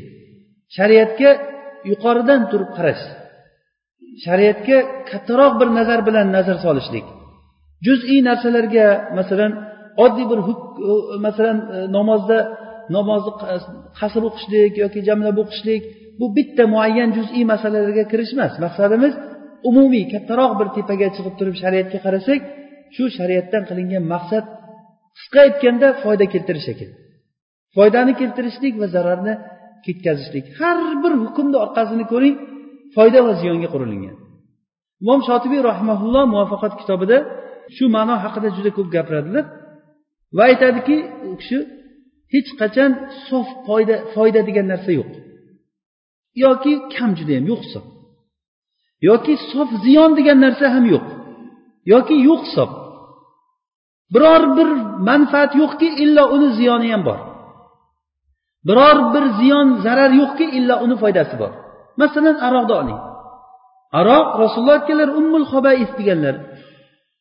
[0.76, 1.30] Shariatga
[1.90, 3.04] yuqoridan turib qarash.
[4.24, 4.78] Shariatga
[5.10, 7.06] kattaroq bir nazar bilan nazar solishlik.
[7.86, 8.86] Juz'iy narsalarga
[9.18, 9.52] masalan
[10.04, 10.92] oddiy bir e,
[11.26, 12.38] masalan e, namozda
[12.96, 13.32] namozni
[14.00, 15.82] qasr o'qishlik yoki jamlab o'qishlik
[16.20, 19.14] bu bitta muayyan juz'iy masalalarga kirish emas maqsadimiz
[19.70, 22.40] umumiy kattaroq bir tepaga chiqib turib shariatga qarasak
[22.94, 24.44] shu shariatdan qilingan maqsad
[25.16, 26.90] qisqa aytganda foyda keltirish ekan.
[27.74, 29.34] Foydani keltirishlik va zararni
[29.84, 30.44] ketkazishlik.
[30.58, 32.36] Har bir hukmni orqasini ko'ring
[32.94, 34.16] foyda va ziyonga qurilgan.
[35.02, 37.18] Imom shotibiy rahmaulloh muvaffaqat kitobida
[37.76, 39.44] shu ma'no haqida juda ko'p gapiradilar
[40.36, 40.96] va aytadiki
[41.30, 41.58] u kishi
[42.34, 42.90] hech qachon
[43.28, 45.10] sof foyda foyda degan narsa yo'q.
[46.44, 47.84] Yoki kam judayam yo'q hisob
[49.08, 51.06] yoki sof ziyon degan narsa ham yo'q.
[51.92, 52.70] Yoki yo'q hisob
[54.14, 54.68] biror bir
[55.08, 57.20] manfaat yo'qki illo uni ziyoni ham bor.
[58.66, 61.52] Biror bir ziyon zarar yo'qki illo uni foydasi bor.
[62.00, 63.00] Masalan aroqni oling.
[64.00, 66.34] Aroq rasululloh aytganlar ummul hobais deganlar.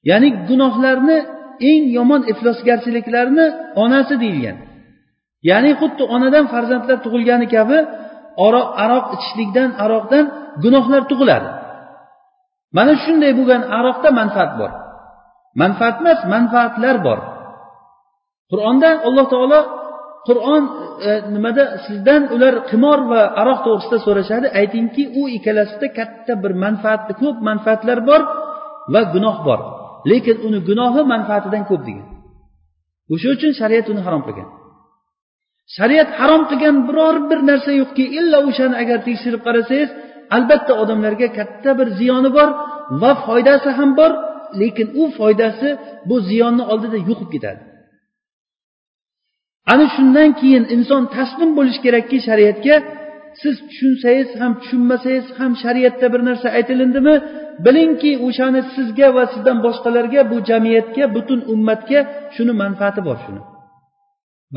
[0.10, 1.17] Ya'ni gunohlarni
[1.69, 3.45] eng yomon iflosgarchiliklarni
[3.84, 4.58] onasi deyilgan.
[5.49, 7.77] Ya'ni xuddi onadan farzandlar tug'ilgani kabi
[8.86, 10.25] aroq ichishlikdan aroqdan
[10.63, 11.49] gunohlar tug'iladi.
[12.77, 14.71] Mana shunday bo'lgan aroqda manfaat bor.
[15.62, 17.19] Manfaat emas manfaatlar bor.
[18.51, 19.60] Qur'onda alloh taolo
[20.27, 20.63] qur'on
[21.07, 21.63] e, nimada?
[21.86, 24.47] Sizdan ular qimor va aroq to'g'risida so'rashadi.
[24.59, 28.21] Aytingki u ikkalasida katta bir manfaat ko'p manfaatlar bor
[28.93, 29.59] va gunoh bor.
[30.12, 32.07] Lekin uni gunohi manfaatidan ko'p degan.
[33.13, 34.49] O'sha uchun shariat uni harom qilgan.
[35.77, 39.89] Shariat harom qilgan biror bir narsa yo'qki illa o'shani agar tekshirib qarasangiz
[40.36, 42.49] albatta odamlarga katta bir ziyoni bor
[43.01, 44.12] va foydasi ham bor
[44.62, 45.69] lekin u foydasi
[46.09, 47.62] bu ziyonni oldida yo'qib ketadi.
[49.71, 52.76] Ana shundan keyin inson taslim bo'lishi kerakki shariatga
[53.41, 57.15] siz tushunsangiz ham tushunmasangiz ham shariatda bir narsa aytilindimi?
[57.65, 61.99] Bilingki o'shani sizga va sizdan boshqalarga bu jamiyatga butun ummatga
[62.36, 63.41] shuni manfaati bor shuni.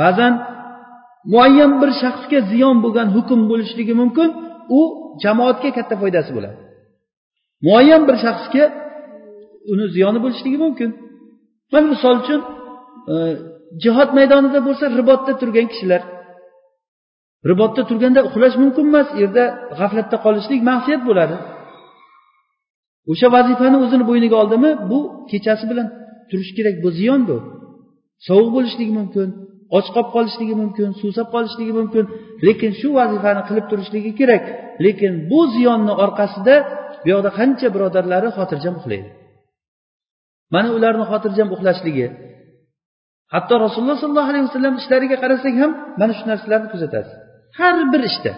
[0.01, 0.33] Ba'zan
[1.33, 4.29] muayyan bir shaxsga ziyon bo'lgan hukm bo'lishligi mumkin
[4.79, 4.81] u
[5.25, 6.57] jamoatga katta foydasi bo'ladi.
[7.67, 8.65] Muayyan bir shaxsga
[9.73, 10.91] uni ziyoni bo'lishligi mumkin.
[11.73, 12.41] Man misol uchun
[13.13, 13.15] e,
[13.83, 16.03] jihod maydonida bo'lsa ribotda turgan kishilar.
[17.51, 19.45] Ribotda turganda uxlash mumkin emas u yerda
[19.79, 21.37] g'aflatda qolishlik ma'siyat bo'ladi.
[23.11, 24.71] O'sha vazifani o'zini bo'yniga oldimi?
[24.91, 24.99] Bu
[25.31, 25.87] kechasi bilan
[26.31, 27.37] turishi kerak bu ziyon bu.
[28.27, 29.29] Sovuq bo'lishligi mumkin
[29.77, 32.05] och qolib qolishligi mumkin suvsab qolishligi mumkin
[32.47, 34.45] lekin shu vazifani qilib turishligi kerak.
[34.85, 36.55] Lekin bu ziyonni orqasida
[37.03, 39.09] bu yoqda qancha birodarlari xotirjam uxlaydi.
[40.55, 42.07] Mana ularni xotirjam uxlashligi
[43.35, 47.15] hatto rasululloh sollallohu alayhi vasallam ishlariga qarasak ham mana shu narsalarni kuzatasiz.
[47.59, 48.33] Har bir ishda.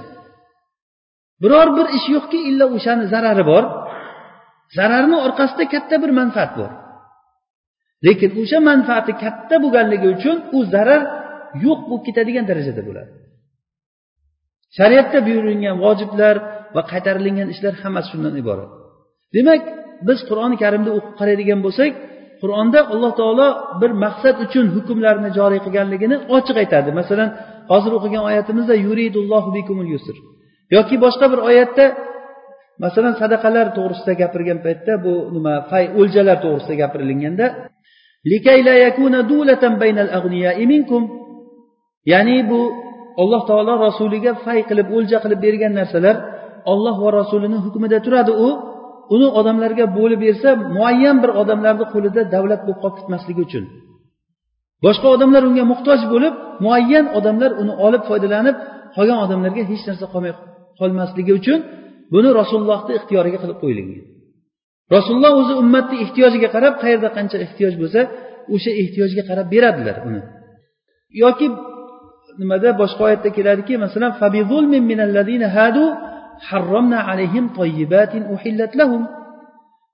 [1.42, 3.64] Biror bir ish yo'qki illa o'shani zarari bor.
[4.76, 6.70] Zararni orqasida katta bir manfaat bor.
[8.06, 11.02] Lekin o'sha manfaati katta bo'lganligi uchun u zarar
[11.64, 13.10] yo'q bo'lib ketadigan darajada bo'ladi.
[14.76, 16.36] Shariatda buyurilgan vojiblar
[16.74, 18.70] va qaytarilingan ishlar hammasi shundan iborat.
[19.36, 19.62] Demak
[20.08, 21.92] biz qur'oni karimni o'qib qaraydigan bo'lsak
[22.42, 23.48] qur'onda alloh taolo
[23.80, 26.90] bir maqsad uchun hukmlarni joriy qilganligini ochiq aytadi.
[27.00, 27.28] Masalan
[27.70, 30.16] hozir o'qigan oyatimizda yuridullohu bikumul yusr.
[30.76, 31.84] Yoki boshqa bir oyatda
[32.84, 37.46] masalan sadaqalar to'g'risida gapirgan paytda bu nima fay o'ljalar to'g'risida gapirilganda
[42.12, 42.60] ya'ni bu
[43.22, 46.16] alloh taolo rasuliga fay qilib o'lja qilib bergan narsalar
[46.72, 48.32] olloh va rasulini hukmida turadi.
[48.46, 48.48] U
[49.14, 53.64] uni odamlarga bo'lib bersa muayyan bir odamlarni qo'lida davlat bo'lib qolib ketmasligi uchun.
[54.84, 58.56] Boshqa odamlar unga muhtoj bo'lib muayyan odamlar uni olib foydalanib
[58.96, 60.32] qolgan odamlarga hech narsa qolmay
[60.80, 61.58] qolmasligi uchun
[62.12, 63.88] buni rasulullohni ixtiyoriga qilib qo'yilgan.
[64.96, 68.00] Rasululloh o'zi ummatni ehtiyojiga qarab qayerda qancha ehtiyoj bo'lsa
[68.54, 70.20] o'sha ehtiyojga qarab beradilar uni.
[71.22, 71.46] Yoki
[72.40, 74.12] nimada boshqa oyatda keladiki masalan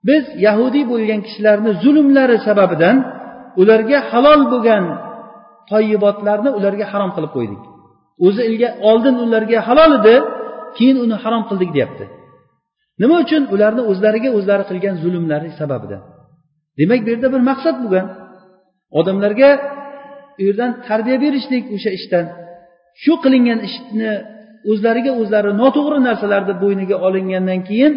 [0.09, 2.97] biz yahudiy bo'lgan kishilarni zulmlari sababidan
[3.61, 4.85] ularga halol bo'lgan
[5.71, 7.63] toyibotlarni ularga harom qilib qo'ydik.
[8.27, 8.43] O'zi
[8.91, 10.17] oldin ularga halol edi
[10.77, 12.05] keyin uni harom qildik deyapti.
[13.03, 13.43] Nima uchun?
[13.55, 16.03] Ularni o'zlariga o'zlari qilgan zulmlari sababidan.
[16.79, 18.07] Demak bu yerda bir maqsad bo'lgan.
[18.99, 19.51] Odamlarga
[20.41, 22.27] u yerdan tarbiya berishlik o'sha ishdan.
[23.03, 24.13] Shu qilingan ishni
[24.71, 27.93] o'zlariga o'zlari noto'g'ri narsalarni bo'yniga olingandan keyin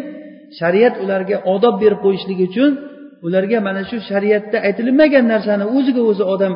[0.58, 2.70] shariat ularga odob berib qo'yishligi uchun
[3.26, 6.52] ularga mana shu shariatda aytilmagan narsani o'ziga o'zi odam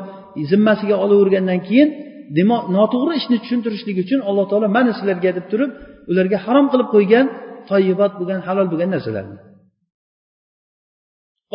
[0.51, 1.89] zimmasiga olavergandan keyin
[2.37, 5.71] demak noto'g'ri ishni tushuntirishlik uchun alloh taolo mana sizlarga deb turib
[6.11, 7.27] ularga harom qilib qo'ygan
[7.71, 9.37] toyibat bo'lgan halol bo'lgan narsalarni.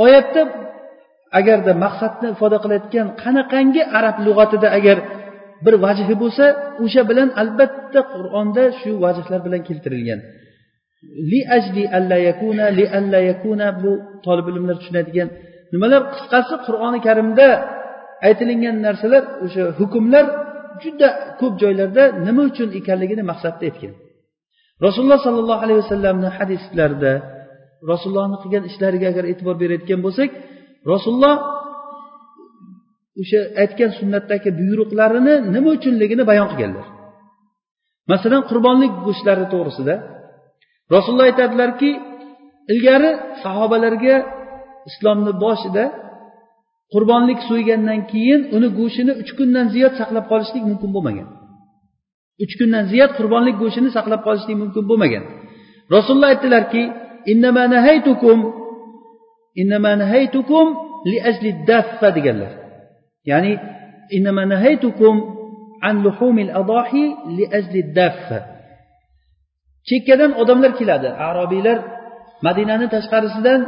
[0.04, 0.41] Oyatda
[1.39, 4.98] agarda maqsadni ifoda qilayotgan qanaqangi arab lug'atida agar
[5.65, 6.46] bir vajhi bo'lsa
[6.84, 10.20] o'sha bilan albatta qur'onda shu vajhlar bilan keltirilgan.
[11.32, 13.91] Li ajli alla yakuna li alla yakuna bu
[14.26, 15.30] tolib ilmlar tushunadigan.
[15.74, 16.02] Nimalar?
[16.13, 17.48] Qisqasi qur'oni karimda
[18.28, 20.26] aytilingan narsalar o'sha hukmlar
[20.84, 23.93] juda ko'p joylarda nima uchun ekanligini maqsadda aytgan.
[24.86, 27.13] Rasululloh sollallohu alayhi vasallamni hadislarida
[27.91, 30.30] rasulullohni qilgan ishlariga agar e'tibor berayotgan bo'lsak
[30.93, 31.36] rasululloh
[33.22, 36.88] o'sha aytgan sunnatdagi buyruqlarini nima uchunligini bayon qilganlar.
[38.12, 39.96] Masalan qurbonlik go'shtlari to'g'risida
[40.96, 41.90] rasululloh aytadilarki
[42.72, 43.12] ilgari
[43.44, 44.16] sahobalarga
[44.90, 45.84] islomni boshida
[46.94, 51.28] qurbonlik so'ygandan keyin uni go'shtini uch kundan ziyod saqlab qolishlik mumkin bo'lmagan.
[52.44, 55.24] Uch kundan ziyod qurbonlik go'shtini saqlab qolishlik mumkin bo'lmagan.
[55.96, 56.84] Rasululloh aytdilarki
[62.18, 62.52] deganlar.
[63.32, 63.54] Ya'ni
[69.90, 71.10] chekkadan odamlar keladi.
[71.28, 71.78] Arobiylar
[72.48, 73.62] madinani tashqarisidan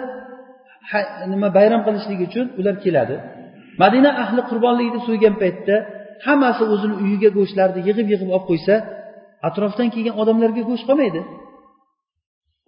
[1.34, 3.16] nima bayram qilishlik uchun ular keladi.
[3.84, 5.76] Madina ahli qurbonlikni so'ygan paytda
[6.26, 8.76] hammasi o'zini uyiga go'shtlarni yig'ib yig'ib olib qo'ysa
[9.48, 11.22] atrofdan kelgan odamlarga go'sht qolmaydi.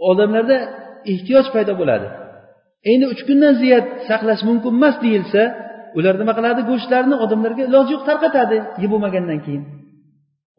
[0.09, 0.57] Odamlarda
[1.13, 2.07] ehtiyoj paydo bo'ladi.
[2.91, 5.41] Endi uch kundan ziyod saqlash mumkin emas deyilsa
[5.97, 6.61] ular nima qiladi?
[6.69, 9.63] Go'shtlarni odamlarga iloji yo'q tarqatadi yeb bo'lmagandan keyin.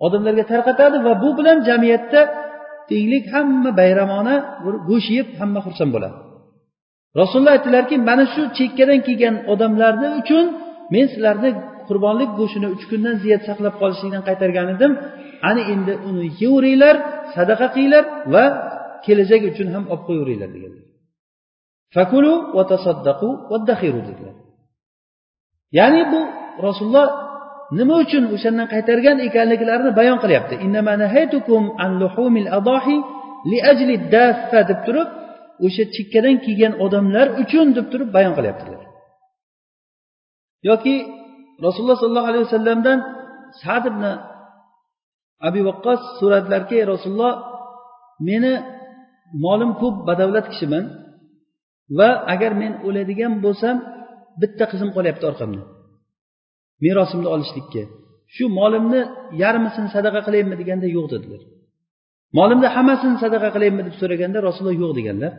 [0.07, 2.21] Odamlarga tarqatadi va bu bilan jamiyatda
[2.91, 6.17] tenglik hamma bayramona bir go'sht yeb hamma xursand bo'ladi.
[7.21, 10.45] Rasululloh aytdilarki mana shu chekkadan kelgan odamlarni uchun
[10.95, 11.51] men sizlarni
[11.89, 14.93] qurbonlik go'shtini uch kundan ziyod saqlab qolishlikdan qaytargan edim.
[15.49, 16.97] Ana endi uni yeyaveringlar
[17.35, 18.45] sadaqa qilinglar va
[19.07, 20.85] kelajak uchun ham olib qo'yaveringlar deganlar.
[21.97, 23.29] Fakulu va tasaddaqu
[24.09, 24.35] dedilar.
[25.79, 26.21] Ya'ni bu
[26.67, 27.09] rasululloh
[27.79, 30.55] nima uchun o'shandan qaytargan ekanliklarini bayon qilyapti.
[34.71, 35.09] Deb turib
[35.67, 38.83] o'sha chekkadan kelgan odamlar uchun deb turib bayon qilyaptilar
[40.69, 40.95] yoki
[41.67, 42.99] rasululloh sollallohu alayhi vasallamdan
[43.63, 44.05] sad ibn
[45.49, 47.35] abi vaqqos so'radilarki rasululloh
[48.29, 48.53] meni
[49.45, 50.85] molim ko'p badavlat kishiman
[51.99, 53.77] va agar men o'ladigan bo'lsam
[54.41, 55.63] bitta qizim qolyapti orqamda.
[56.85, 57.83] Merosimni olishlikka.
[58.35, 59.01] Shu molimni
[59.43, 61.43] yarmisini sadaqa qilaymi deganda yo'q dedilar.
[62.39, 65.33] Molimni hammasini sadaqa qilaymi deb so'raganda rasululloh yo'q deganlar.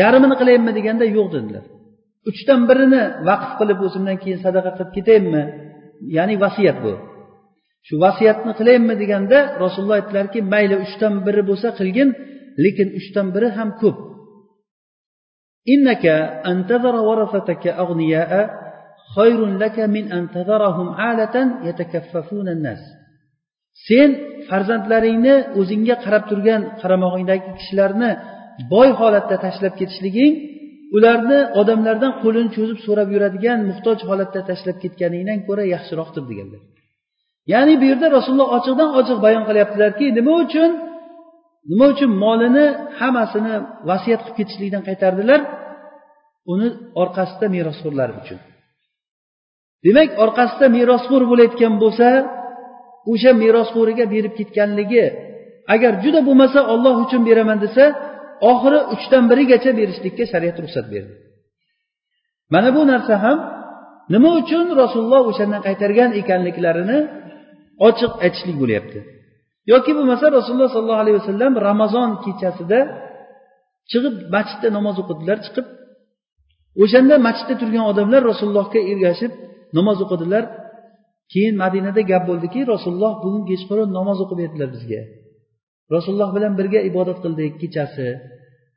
[0.00, 1.64] Yarmini qilaymi deganda yo'q dedilar.
[2.30, 5.42] Uchdan birini vaqf qilib o'zimdan keyin sadaqa qilib ketaymi?
[6.16, 6.92] Ya'ni vasiyat bu.
[7.86, 12.08] Shu vasiyatni qilaymi deganda rasululloh aytdilarki mayli uchdan biri bo'lsa qilgin
[12.64, 13.98] lekin uchdan biri ham ko'p.
[15.73, 16.05] إنك
[16.49, 18.31] أن تذر ورثتك أغنياء
[19.15, 21.35] خير لك من أن تذرهم عالة
[21.67, 22.83] يتكففون الناس
[23.87, 24.09] sen
[24.49, 28.11] farzandlaringni o'zingga qarab turgan qaramog'ingdagi kishilarni
[28.73, 30.33] boy holatda tashlab ketishliging
[30.95, 36.61] ularni odamlardan qo'lini cho'zib so'rab yuradigan muhtoj holatda tashlab ketganingdan ko'ra yaxshiroqdir deganlar
[37.53, 40.71] ya'ni bu yerda rasululloh ochiqdan ochiq bayon qilyaptilarki nima uchun
[41.70, 42.66] nima uchun molini
[43.00, 43.54] hammasini
[43.90, 45.40] vasiyat qilib ketishlikdan qaytardilar?
[46.52, 46.68] Uni
[47.02, 48.38] orqasida merosxo'rlar uchun.
[49.84, 52.08] Demak orqasida merosxo'r bo'layotgan bo'lsa
[53.12, 55.04] o'sha merosxo'riga berib ketganligi
[55.74, 57.84] agar juda bo'lmasa olloh uchun beraman desa
[58.50, 61.14] oxiri uchdan birigacha berishlikka shariat ruxsat berdi.
[62.54, 63.38] Mana bu narsa ham
[64.14, 66.98] nima uchun rasululloh o'shandan qaytargan ekanliklarini
[67.88, 68.98] ochiq aytishlik bo'lyapti.
[69.72, 72.78] Yoki bo'lmasa rasululloh sollallohu alayhi vasallam ramazon kechasida
[73.90, 75.66] chiqib masjidda namoz o'qidilar chiqib
[76.82, 79.32] o'shanda masjidda turgan odamlar rasulullohga ergashib
[79.76, 80.44] namoz o'qidilar.
[81.32, 85.00] Keyin madinada gap bo'ldiki rasululloh bugun kechqurun namoz o'qib berdilar bizga.
[85.94, 88.08] Rasululloh bilan birga ibodat qildik kechasi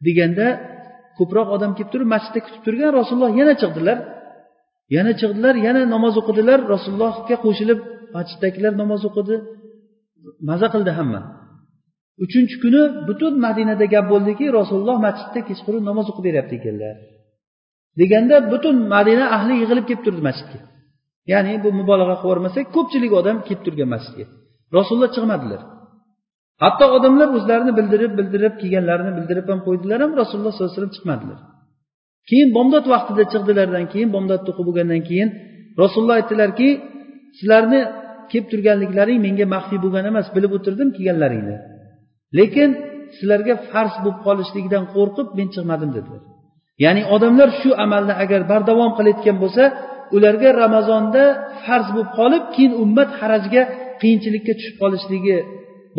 [0.06, 0.48] deganda
[1.18, 3.98] ko'proq odam kelib turib masjidda kutib turgan rasululloh yana chiqdilar.
[4.96, 6.60] Yana chiqdilar yana namoz o'qidilar.
[6.74, 7.80] Rasulullohga qo'shilib
[8.16, 9.36] masjiddagilar namoz o'qidi.
[10.50, 11.22] Maza qildi hamma.
[12.24, 16.96] Uchinchi kuni butun madinada gap bo'ldiki rasululloh masjidda kechqurun namoz o'qib beryapti ekanlar.
[18.00, 20.60] Deganda butun madina ahli yig'ilib kelib turdi masjidga.
[21.32, 24.26] Ya'ni bu mubolag'a qilib yubormasak ko'pchilik odam kelib turgan masjidga.
[24.78, 25.62] Rasululloh chiqmadilar
[26.64, 31.40] hatto odamlar o'zlarini bildirib bildirib kelganlarini bildirib ham qo'ydilar ham rasululloh sollallohu alayhi vasallam chiqmadilar
[32.30, 35.30] keyin bomdod vaqtida chiqdilardan keyin bomdodni o'qib bo'lgandan keyin
[35.82, 36.70] rasululloh aytdilarki
[37.38, 37.82] sizlarni
[38.32, 41.56] kelib turganliklaring menga maxfiy bo'lgan emas bilib o'tirdim kelganlaringni.
[42.40, 42.70] Lekin
[43.18, 46.22] sizlarga farz bo'lib qolishligidan qo'rqib men chiqmadim dedilar.
[46.84, 49.64] Ya'ni odamlar shu amalni agar bardavom qilayotgan bo'lsa
[50.16, 51.24] ularga ramazonda
[51.66, 53.62] farz bo'lib qolib keyin ummat harajga
[54.02, 55.38] qiyinchilikka tushib qolishligi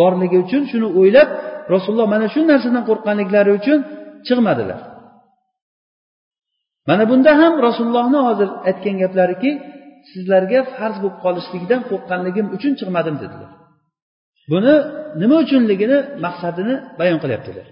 [0.01, 1.29] borligi uchun shuni o'ylab
[1.75, 3.79] rasululloh mana shu narsadan qo'rqqanliklari uchun
[4.27, 4.81] chiqmadilar.
[6.89, 9.51] Mana bunda ham rasulullohni hozir aytgan gaplariki
[10.11, 13.51] sizlarga farz bo'lib qolishligidan qo'rqqanligim uchun chiqmadim dedilar.
[14.53, 14.75] Buni
[15.23, 17.67] nima uchunligini maqsadini bayon qilyaptilar.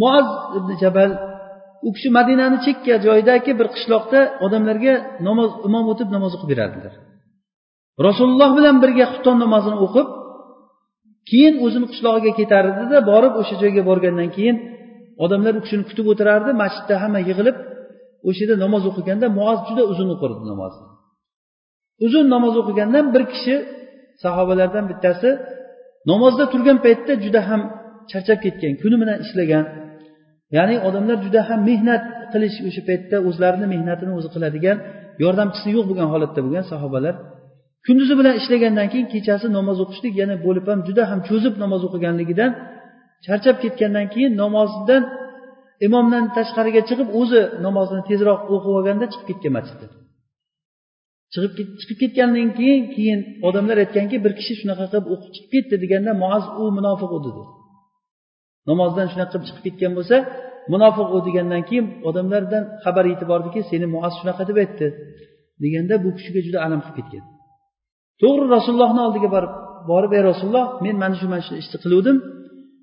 [0.00, 1.10] Muoz ibn jabal
[1.86, 4.94] u kishi madinani chekka joyidagi bir qishloqda odamlarga
[5.28, 6.94] namoz imom o'tib namoz o'qib berardilar.
[8.06, 10.08] Rasululloh bilan birga xufton namozini o'qib
[11.30, 14.56] keyin o'zini qishlog'iga ketar edida borib o'sha joyga borgandan keyin
[15.24, 17.56] odamlar u kishini kutib o'tirardi masjidda hamma yig'ilib
[18.28, 20.86] o'sha yerda namoz o'qiganda muoz juda uzun o'qirdi namozni
[22.06, 23.54] uzun namoz o'qigandan bir kishi
[24.24, 25.28] sahobalardan bittasi
[26.10, 27.60] namozda turgan paytda juda ham
[28.10, 29.64] charchab ketgan kuni bilan ishlagan.
[30.56, 34.76] Ya'ni odamlar juda ham mehnat qilish o'sha paytda o'zlarini mehnatini o'zi qiladigan
[35.22, 37.14] yordamchisi yo'q bo'lgan holatda bo'lgan sahobalar.
[37.86, 42.50] Kunduzi bilan ishlagandan keyin kechasi namoz o'qishlik yana bo'lib ham juda ham cho'zib namoz o'qiganligidan
[43.26, 45.02] charchab ketgandan keyin namozdan
[45.86, 49.90] imomdan tashqariga chiqib o'zi namozini tezroq o'qib olganda chiqib ketgan masjiddan
[51.32, 56.12] chiqib chiqib ketgandan keyin keyin odamlar aytganki bir kishi shunaqa qilib o'qib chiqib ketdi deganda
[56.22, 57.42] muaz u munofiq u dedi.
[58.70, 60.16] Namozdan shunaqa qilib chiqib ketgan bo'lsa
[60.72, 64.86] munofiq u degandan keyin odamlardan xabar yetib bordiki seni muaz shunaqa deb aytdi
[65.62, 67.24] deganda bu kishiga juda alam qilib ketgan.
[68.22, 69.52] To'g'ri rasulullohni oldiga borib
[69.90, 72.16] borib ey rasululloh men mana shu mana shu ishni qiluvdim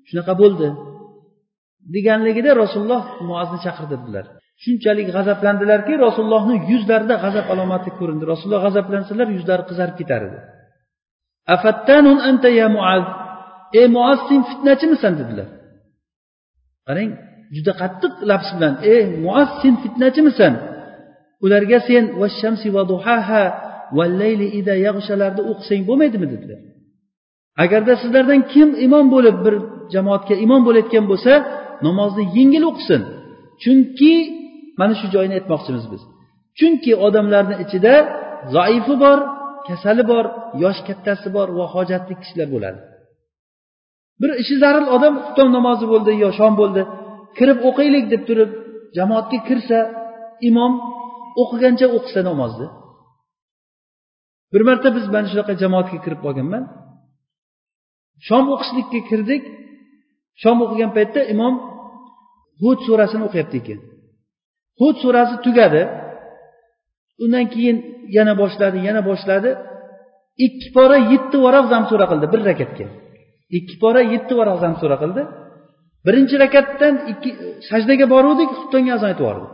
[0.08, 0.68] shunaqa bo'ldi
[1.94, 4.24] deganligida rasululloh muazni chaqirdirdilar
[4.62, 8.24] shunchalik g'azablandilarki rasulullohni yuzlarida g'azab alomati ko'rindi.
[8.32, 10.38] Rasululloh g'azablansalar yuzlari qizarib ketar edi.
[11.54, 13.04] Afattanun anta ya muaz?
[13.78, 15.48] Ey muaz sen fitnachimisan dedilar.
[16.86, 17.10] Qarang
[17.56, 20.54] juda qattiq lafz bilan ey muaz sen fitnachimisan?
[21.44, 23.44] Ularga sen vashamsi va duhaha
[23.98, 26.26] vallayli ida yag'shalarni o'qisang bo'lmaydimi?
[26.34, 26.60] dedilar.
[27.64, 29.54] Agarda sizlardan kim imom bo'lib bir
[29.94, 31.32] jamoatga imom bo'layotgan bo'lsa
[31.86, 33.00] namozni yengil o'qisin.
[33.62, 34.14] Chunki
[34.80, 36.02] mana shu joyini aytmoqchimiz biz.
[36.58, 37.94] Chunki odamlarni ichida
[38.54, 39.18] zaifi bor
[39.68, 40.24] kasali bor
[40.62, 42.80] yosh kattasi bor va hojatli kishilar bo'ladi.
[44.20, 46.82] Bir ishi zaril odam xufton namozi bo'ldi yo shom bo'ldi
[47.38, 48.50] kirib o'qiylik deb turib
[48.98, 49.78] jamoatga kirsa
[50.48, 50.72] imom
[51.42, 52.68] o'qigancha o'qisa namozni
[54.52, 56.62] bir marta biz mana shunaqa jamoatga kirib qolganman.
[58.26, 59.42] Shom o'qishlikka kirdik.
[60.42, 61.54] Shom o'qigan paytda imom
[62.60, 63.80] hud surasini o'qiyapti ekan.
[64.78, 65.82] Hud surasi tugadi.
[67.24, 67.76] Undan keyin
[68.16, 69.50] yana boshladi yana boshladi.
[70.46, 72.86] Ikki pora yetti varaq zamsura qildi bir rakatga.
[73.58, 75.22] Ikki pora yetti varaq zamsura qildi.
[76.06, 77.30] Birinchi rakatdan ikki
[77.70, 79.46] sajdaga boruvdik xuftonga azon aytib yubordi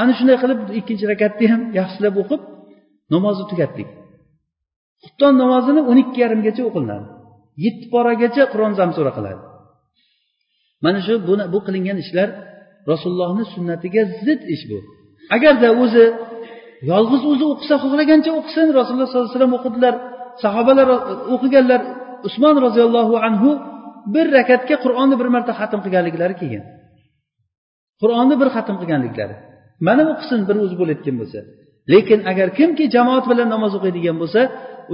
[0.00, 2.40] ana shunday qilib ikkinchi rakatni ham yaxshilab o'qib
[3.14, 3.88] namozni tugatdik.
[5.02, 7.06] Xufton namozini o'n ikki yarimgacha o'qilinadi.
[7.64, 9.40] Yetti poragacha qur'on zamsura qiladi.
[10.84, 11.14] Mana shu
[11.54, 12.28] bu qilingan ishlar
[12.90, 14.78] rasulullohni sunnatiga zid ish bu.
[15.36, 16.04] Agarda o'zi
[16.90, 19.94] yolg'iz o'zi o'qisa xohlagancha o'qisin rasululloh sollallohu alayhi vasallam o'qidilar.
[20.44, 20.88] Sahobalar
[21.34, 21.80] o'qiganlar
[22.28, 23.50] usmon roziyallohu anhu
[24.14, 26.64] bir rakatga qur'onni bir marta xatm qilganliklari kelgan.
[28.02, 29.34] Qur'onni bir xatm qilganliklari.
[29.86, 31.40] Mana o'qisin bir o'zi bo'layotgan bo'lsa.
[31.92, 34.40] Lekin agar kimki jamoat bilan namoz o'qiydigan bo'lsa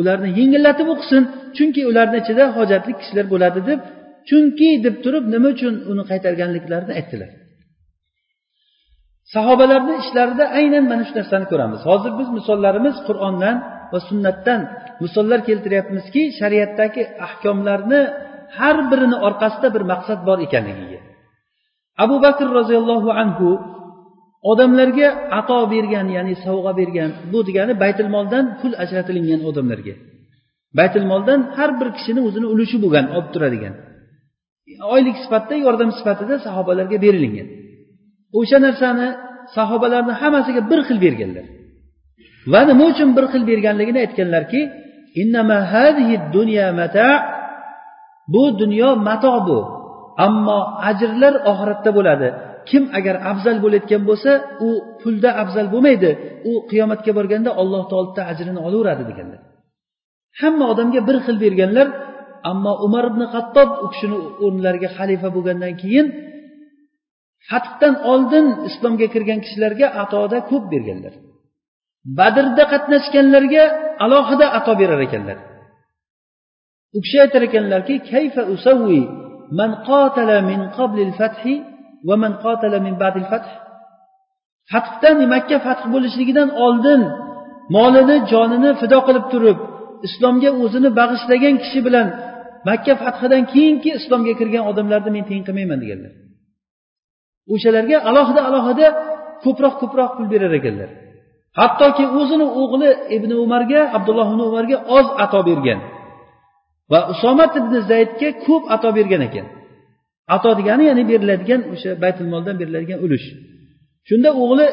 [0.01, 1.23] ularni yengillatib o'qisin
[1.57, 3.81] chunki ularni ichida hojatli kishilar bo'ladi deb
[4.29, 7.31] chunki deb turib nima uchun uni qaytarganliklarini aytdilar.
[9.35, 11.81] Sahobalarni ishlarida aynan mana shu narsani ko'ramiz.
[11.91, 13.57] Hozir biz misollarimiz qur'ondan
[13.93, 14.61] va sunnatdan
[15.05, 18.01] misollar keltiryapmizki shariatdagi ahkomlarni
[18.59, 21.01] har birini orqasida bir maqsad bor ekanligiga.
[22.05, 23.49] Abu bakr roziyallohu anhu
[24.51, 25.09] odamlarga
[25.39, 29.95] ato bergan ya'ni sovg'a bergan bu degani baytul moldan pul ajratilingan odamlarga.
[30.79, 33.75] Baytul moldan har bir kishini o'zini ulushi bo'lgan olib turadigan.
[34.95, 37.49] Oylik sifatida yordam sifatida sahobalarga berilingan.
[38.39, 39.09] O'sha narsani
[39.57, 41.47] sahobalarni hammasiga bir xil berganlar.
[42.53, 44.61] Va nima uchun bir xil berganligini aytganlarki
[48.35, 49.59] bu dunyo mato bu.
[50.27, 50.61] Ammo
[50.91, 52.29] ajrlar oxiratda bo'ladi.
[52.71, 54.31] Kim agar afzal bo'layotgan bo'lsa
[54.67, 54.71] u
[55.03, 56.11] pulda afzal bo'lmaydi.
[56.51, 59.41] U qiyomatga borganda alloh taolodan ajrini olaveradi deganlar.
[60.41, 61.87] Hamma odamga bir xil berganlar
[62.51, 66.07] ammo umar ibn hattob u kishini o'rnlariga xalifa bo'lgandan keyin
[67.49, 71.15] fathdan oldin islomga kirgan kishilarga atoda ko'p berganlar.
[72.19, 73.65] Badrda qatnashganlarga
[74.05, 75.39] alohida ato berar ekanlar.
[76.97, 79.03] U kishi aytar ekanlarki kayfa usavvi
[79.59, 81.55] man qatala min qablil fathi
[82.09, 83.51] va man qatala min ba'dil fath
[84.73, 87.01] fathdan makka fath bo'lishligidan oldin
[87.77, 89.59] molini jonini fido qilib turib
[90.07, 92.07] islomga o'zini bag'ishlagan kishi bilan
[92.69, 96.13] makka fathidan keyingi islomga kirgan odamlarni men teng qilmayman deganlar.
[97.55, 98.87] O'shalarga alohida alohida
[99.45, 100.91] ko'proq ko'proq pul berar ekanlar.
[101.59, 105.81] Hattoki o'zini o'g'li ibn umarga abdulloh ibn umarga oz ato bergan
[106.93, 109.47] va usomat ibn zaydga ko'p ato bergan ekan.
[110.37, 113.27] Ato degani ya'ni beriladigan o'sha baytul moldan beriladigan ulush.
[114.09, 114.67] Shunda o'g'li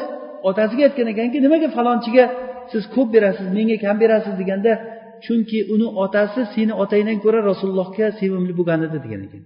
[0.48, 2.24] otasiga aytgan ekanki nimaga falonchiga
[2.72, 4.72] siz ko'p berasiz menga kam berasiz deganda
[5.24, 9.42] chunki uni otasi seni otangdan ko'ra rasulullohga sevimli bo'lgan edi degan ekan.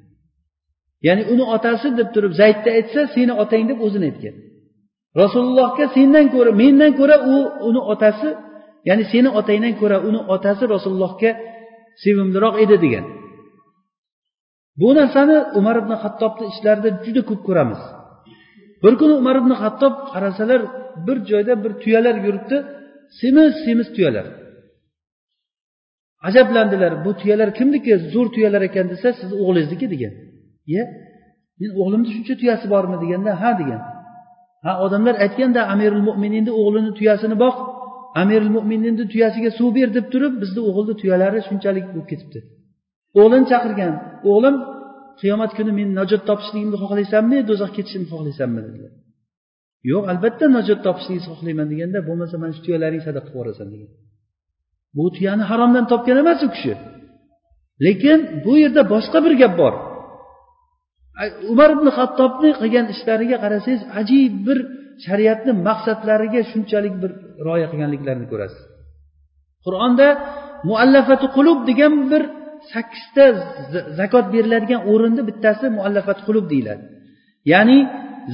[1.06, 4.34] Ya'ni uni otasi deb turib zaydni aytsa seni otang deb o'zini aytgan.
[5.22, 7.36] Rasulullohga sendan ko'ra mendan ko'ra u
[7.68, 8.28] uni otasi
[8.88, 11.30] ya'ni seni otangdan ko'ra uni otasi rasulullohga
[12.02, 13.04] sevimliroq edi degan.
[14.80, 17.82] Bu narsani umar ibn hattobni ishlarida juda ko'p ko'ramiz.
[18.82, 20.60] Bir kuni umar ibn hattob qarasalar
[21.06, 22.56] bir joyda bir tuyalar yuribdi.
[23.20, 24.26] Semiz semiz tuyalar.
[26.28, 26.92] Ajablandilar.
[27.04, 27.92] Bu tuyalar kimniki?
[28.12, 30.12] Zo'r tuyalar ekan desa sizni o'g'lingizniki degan.
[30.72, 30.84] Iya
[31.60, 33.80] men o'g'limni shuncha tuyasi bormi deganda ha degan.
[34.64, 37.56] Ha odamlar aytganda amirul mo'mininni o'g'lini tuyasini boq
[38.22, 42.38] amirul mo'mininni tuyasiga suv ber deb turib bizni o'g'ilni tuyalari shunchalik bo'lib ketibdi.
[43.20, 43.92] O'g'lini chaqirgan
[44.30, 44.56] o'g'lim
[45.20, 48.92] qiyomat kuni men najot topishligimni xohlaysanmi do'zaxga ketishimni xohlaysanmi dedilar.
[49.90, 53.90] Yo'q albatta najot topishligingizni xohlayman deganda bo'lmasa mana shu tuyalaring sadaqa qilib yuborasan degan.
[54.96, 56.74] Bu tuyani haromdan topgan emas u kishi.
[57.84, 59.74] Lekin bu yerda boshqa bir gap bor.
[61.52, 64.58] Umar ibn hattobni qilgan ishlariga qarasangiz ajib bir
[65.06, 67.10] shariatni maqsadlariga shunchalik bir
[67.46, 68.62] rioya qilganliklarini ko'rasiz.
[69.66, 70.06] Qur'onda
[70.68, 72.22] muallafati qulub degan bir
[72.72, 73.24] sakkizta
[74.00, 76.84] zakot beriladigan o'rinni bittasi muallafat qulub deyiladi.
[77.52, 77.78] Ya'ni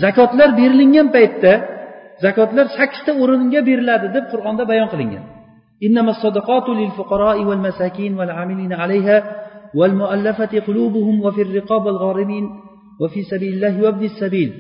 [0.05, 1.53] zakotlar berilingan paytda
[2.25, 5.25] zakotlar sakkizta o'ringa beriladi deb qur'onda bayon qilingan.
[5.86, 9.18] إنما الصدقات للفقراء والمساكين والعاملين عليها
[9.76, 12.50] والمؤلفة قلوبهم وفي الرقاب والغارمين
[13.02, 14.52] وفي سبيل الله وابن السبيل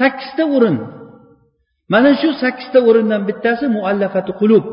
[0.00, 0.76] sakkizta o'rin
[1.92, 4.64] mana shu sakkizta o'rindan bittasi muallafati qulub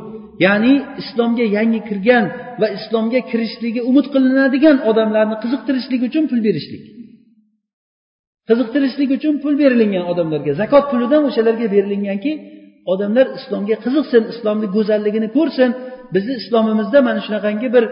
[0.46, 2.26] ya'ni islomga yangi kirgan
[2.62, 6.84] va islomga kirishligi umid qilinadigan odamlarni qiziqtirishlik uchun pul berishlik
[8.50, 12.32] qiziqtirishlik uchun pul berilingan odamlarga zakot pulidan o'shalarga berilinganki
[12.93, 15.71] odamlar islomga qiziqsin islomni go'zalligini ko'rsin.
[16.15, 17.85] Bizni islomimizda mana shunaqangi bir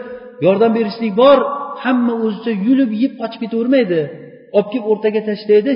[0.45, 1.37] yordam berishlik bor.
[1.83, 3.99] Hamma o'zicha yulib yeb qochib ketavermaydi.
[4.57, 5.71] Olib kelib o'rtaga tashlaydi.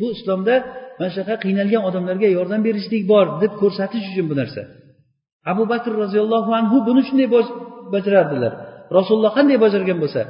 [0.00, 0.54] Bu islomda
[0.98, 4.62] mana shunaqa qiynalgan odamlarga yordam berishlik bor deb ko'rsatish uchun bu narsa.
[5.52, 7.28] Abu bakr roziyallohu anhu buni shunday
[7.94, 8.52] bajarardilar.
[8.98, 10.20] Rasululloh qanday bajargan bo'lsa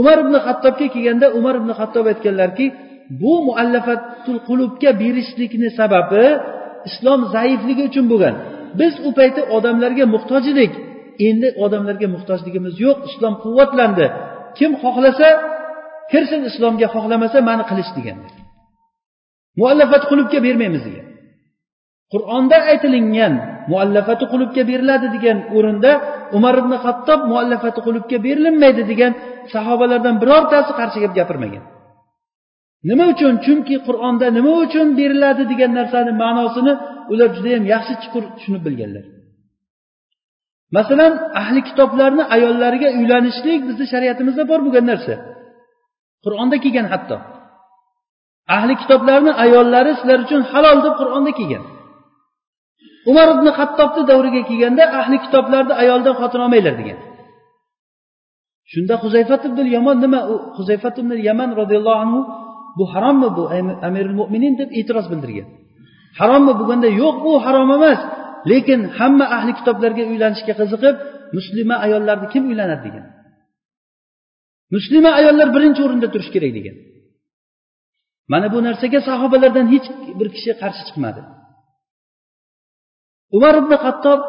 [0.00, 2.66] umar ibn hattobga kelganda umar ibn hattob aytganlarki
[3.22, 6.24] bu muallafatul qulubga berishlikni sababi
[6.88, 8.34] islom zaifligi uchun bo'lgan.
[8.80, 10.72] Biz u payti odamlarga muhtoj edik
[11.28, 12.98] endi odamlarga muhtojligimiz yo'q.
[13.10, 14.06] Islom quvvatlandi.
[14.58, 15.28] Kim xohlasa
[16.12, 18.18] kirsin islomga xohlamasa mani qilish degan.
[19.60, 21.06] Muallafat qulubga bermaymiz degan.
[22.12, 23.34] Qur'onda aytilingan
[23.72, 25.92] muallafati qulubga beriladi degan o'rinda
[26.36, 29.12] umar ibn hattob muallafati qulubga berilinmaydi degan
[29.54, 31.64] sahobalardan birortasi qarshi gap gapirmagan.
[32.88, 33.34] Nima uchun?
[33.44, 36.72] Chunki qur'onda nima uchun beriladi degan narsani ma'nosini
[37.12, 39.04] ular judayam yaxshi chuqur tushunib bilganlar.
[40.76, 45.14] Masalan ahli kitoblarni ayollariga uylanishlik bizni shariatimizda bor bo'lgan narsa.
[46.24, 47.16] Qur'onda kelgan hatto.
[48.56, 51.64] Ahli kitoblarni ayollari sizlar uchun halol deb qur'onda kelgan.
[53.10, 56.98] Umar ibn hattobni davriga kelganda ahli kitoblarni ayoldan xotin olmanglar degan.
[58.72, 60.20] Shunda huzayfat ibn yamon nima?
[60.32, 62.20] U huzayfat ibn yaman roziyallohu anhu
[62.78, 63.42] bu harommi bu
[63.88, 65.48] amirul mo'minin deb e'tiroz bildirgan.
[66.20, 68.00] Harommi bo'lganda yo'q bu harom emas.
[68.50, 70.96] Lekin hamma ahli kitoblarga uylanishga qiziqib
[71.36, 73.04] muslima ayollarni kim uylanadi degan.
[74.74, 76.76] Muslima ayollar birinchi o'rinda turishi kerak degan.
[78.32, 79.86] Mana bu narsaga sahobalardan hech
[80.18, 81.22] bir kishi qarshi chiqmadi.
[83.36, 84.20] Umar ibn hattob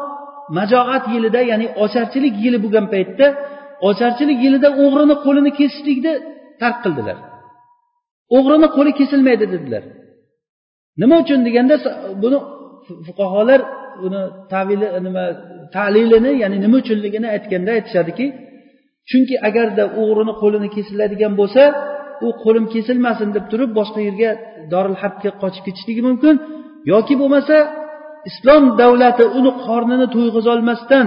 [0.58, 3.26] majoat yilida ya'ni ocharchilik yili bo'lgan paytda
[3.88, 6.12] ocharchilik yilida o'g'rini qo'lini kesishlikni
[6.60, 7.16] tark qildilar.
[8.36, 9.84] O'g'rini qo'li kesilmaydi dedilar.
[11.00, 11.74] Nima uchun deganda
[12.22, 12.38] buni
[13.06, 13.60] fuqarolar
[14.02, 14.20] buni
[14.52, 15.24] tavili nima
[15.76, 18.26] talilini ya'ni nima uchunligini aytganda aytishadiki
[19.10, 21.62] chunki agarda o'g'rini qo'lini kesiladigan bo'lsa
[22.26, 24.30] u qo'lim kesilmasin deb turib boshqa yerga
[24.72, 26.34] doril harbga qochib ketishligi mumkin
[26.92, 27.56] yoki bo'lmasa
[28.30, 31.06] islom davlati uni qornini to'yg'izolmasdan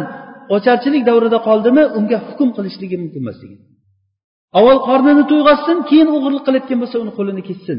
[0.55, 3.59] ocharchilik davrida qoldimi unga hukm qilishligi mumkin emas degan.
[4.57, 7.77] Avval qornini to'yg'azsin keyin o'g'irlik qilayotgan bo'lsa uni qo'lini kessin.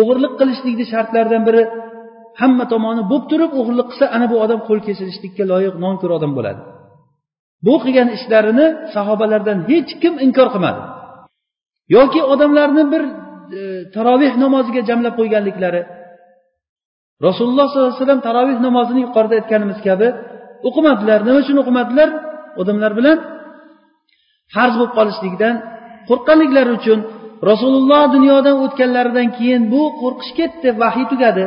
[0.00, 1.62] O'g'irlik qilishlikni shartlaridan biri
[2.40, 6.60] hamma tomoni bo'lib turib o'g'irlik qilsa ana bu odam qo'l kesilishlikka loyiq nonko'r odam bo'ladi.
[7.66, 10.80] Bu qilgan ishlarini sahobalardan hech kim inkor qilmadi.
[11.96, 13.02] Yoki odamlarni bir
[13.58, 13.60] e,
[13.94, 15.82] taroveh namoziga jamlab qo'yganliklari.
[17.26, 20.08] Rasululloh sollallohu alayhi vasallam taroveh namozini yuqorida aytganimiz kabi
[20.68, 21.18] o'qimadilar.
[21.26, 22.08] Nima uchun o'qimadilar?
[22.60, 23.16] Odamlar bilan
[24.54, 25.54] farz bo'lib qolishligidan
[26.08, 26.98] qo'rqqanliklari uchun
[27.50, 31.44] rasululloh dunyodan o'tganlaridan keyin bu qo'rqish ketdi vahiy tugadi.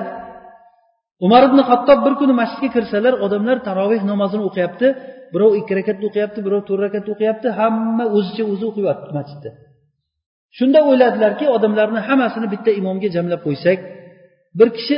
[1.25, 4.87] Umar ibn hattob bir kuni masjidga kirsalar odamlar taroveh namozini o'qiyapti
[5.33, 9.49] birov ikki rakat o'qiyapti birov to'rt rakat o'qiyapti hamma o'zicha o'zi o'qiyapti masjidda.
[10.57, 13.79] Shunda o'yladilarki odamlarni hammasini bitta imomga jamlab qo'ysak
[14.59, 14.97] bir kishi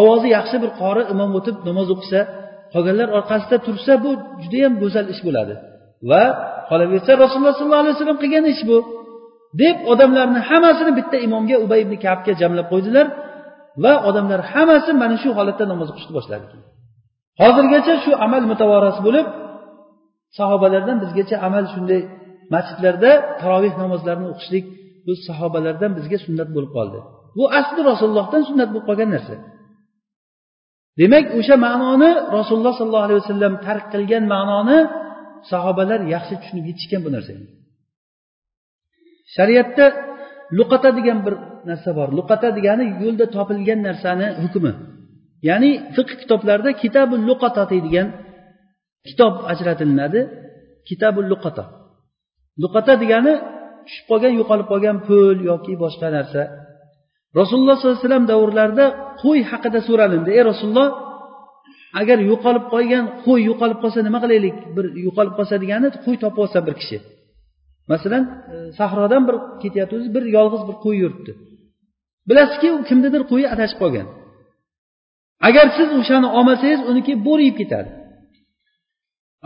[0.00, 2.20] ovozi yaxshi bir qori imom o'tib namoz o'qisa
[2.74, 4.10] qolganlar orqasida tursa bu
[4.42, 5.54] judayam go'zal ish bo'ladi.
[6.10, 6.22] Va
[6.70, 8.78] qolaversa rasululloh sollallohu alayhi vasallam qilgan ish bu.
[9.62, 13.06] Deb odamlarni hammasini bitta imomga ubay ibn kabga jamlab qo'ydilar
[13.84, 16.46] va odamlar hammasi mana shu holatda namoz o'qishni boshladi.
[17.42, 19.26] Hozirgacha shu amal mutavoras bo'lib
[20.38, 22.00] sahobalardan bizgacha amal shunday
[22.54, 24.64] masjidlarda taroveh namozlarini o'qishlik
[25.06, 26.98] bu sahobalardan bizga sunnat bo'lib qoldi.
[27.38, 29.34] Bu asli rasulullohdan sunnat bo'lib qolgan narsa.
[31.00, 34.78] Demak o'sha ma'noni rasululloh sollallohu alayhi vasallam tark qilgan ma'noni
[35.50, 37.44] sahobalar yaxshi tushunib yetishgan bu narsaga
[39.34, 39.86] shariatda
[40.58, 41.34] luqata degan bir
[41.68, 42.08] narsa bor.
[42.18, 44.72] Luqata degani yo'lda topilgan narsani hukmi.
[45.48, 48.08] Ya'ni fiqh kitoblarida kitabul luqata deydigan
[49.08, 50.20] kitob ajratilinadi
[50.88, 51.64] kitabul luqata.
[52.62, 53.32] Luqata degani
[53.86, 56.42] tushib qolgan yo'qolib qolgan pul yoki boshqa narsa.
[57.40, 58.86] Rasululloh sollallohu alayhi vasallam davrlarida
[59.22, 60.30] qo'y haqida so'ralindi.
[60.38, 60.88] Ey rasululloh
[62.00, 64.56] agar yo'qolib qolgan qo'y yo'qolib qolsa nima qilaylik?
[64.76, 66.98] Bir yo'qolib qolsa degani qo'y topib olsa bir kishi.
[67.92, 71.32] Masalan e, sahrodan bir ketyapti bir yolg'iz bir qo'y yuribdi.
[72.28, 74.06] Bilasizki u kimnidir qo'yi adashib qolgan.
[75.48, 77.90] Agar siz o'shani olmasangiz uniki bo'ri yeb ketadi.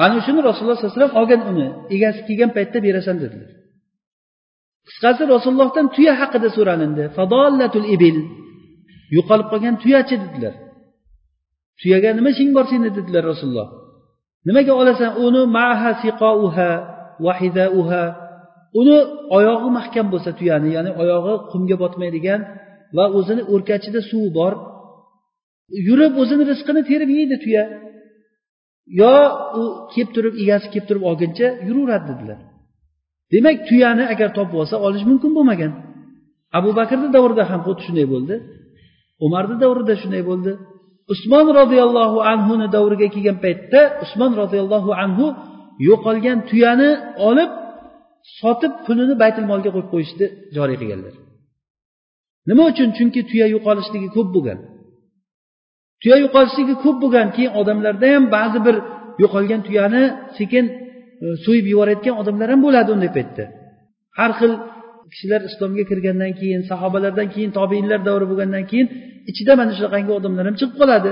[0.05, 3.51] Ana shuni rasululloh sallallohu alayhi vasallam olgan uni egasi kelgan paytda berasan dedilar.
[4.89, 7.05] Qisqasi rasulullohdan tuya haqida so'ralindi.
[7.17, 8.17] Fadollatul ibil.
[9.17, 10.55] Yo'qolib qolgan tuyachi dedilar.
[11.81, 13.69] Tuyaga nima ishing bor seni dedilar rasululloh.
[14.49, 15.11] Nimaga olasan?
[15.27, 16.71] Uni maha siqouha
[17.25, 18.05] vahidauha
[18.81, 18.97] uni
[19.37, 22.41] oyog'i mahkam bo'lsa tuyani ya'ni oyog'i qumga botmaydigan
[22.97, 24.53] va o'zini o'rkachida suvi bor.
[25.89, 27.65] Yurib o'zini rizqini terib yeydi tuya.
[29.01, 29.15] Yo
[29.61, 29.63] u
[29.93, 32.39] kelib turib egasi kelib turib olguncha yuraveradi dedilar.
[33.33, 35.73] Demak tuyani agar topib olsa olish mumkin bo'lmagan.
[36.59, 38.35] Abu bakrni davrida ham xuddi shunday bo'ldi.
[39.27, 40.53] Umarni davrida shunday bo'ldi.
[41.13, 45.27] Usmon roziyallohu anhuni davriga kelgan paytda usmon roziyallohu anhu
[45.89, 46.91] yo'qolgan tuyani
[47.29, 47.51] olib
[48.39, 51.15] sotib pulini baytul molga qo'yib qo'yishni joriy qilganlar.
[52.49, 52.89] Nima uchun?
[52.97, 54.59] Chunki tuya yo'qolishligi ko'p bo'lgan.
[56.03, 58.77] Tuya yo'qolishligi ko'p bo'lgan keyin odamlarda ham ba'zi bir
[59.23, 60.03] yo'qolgan tuyani
[60.39, 60.65] sekin
[61.25, 63.45] e, so'yib yuborayotgan odamlar ham bo'ladi unday paytda.
[64.19, 64.53] Har xil
[65.13, 68.87] kishilar islomga kirgandan keyin sahobalardan keyin tobeinlar davri bo'lgandan keyin
[69.31, 71.11] ichida mana shunaqangi odamlar ham chiqib qoladi.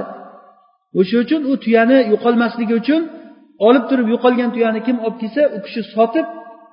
[1.00, 3.02] O'sha uchun u tuyani yo'qolmasligi uchun
[3.68, 6.26] olib turib yo'qolgan tuyani kim olib kelsa u kishi sotib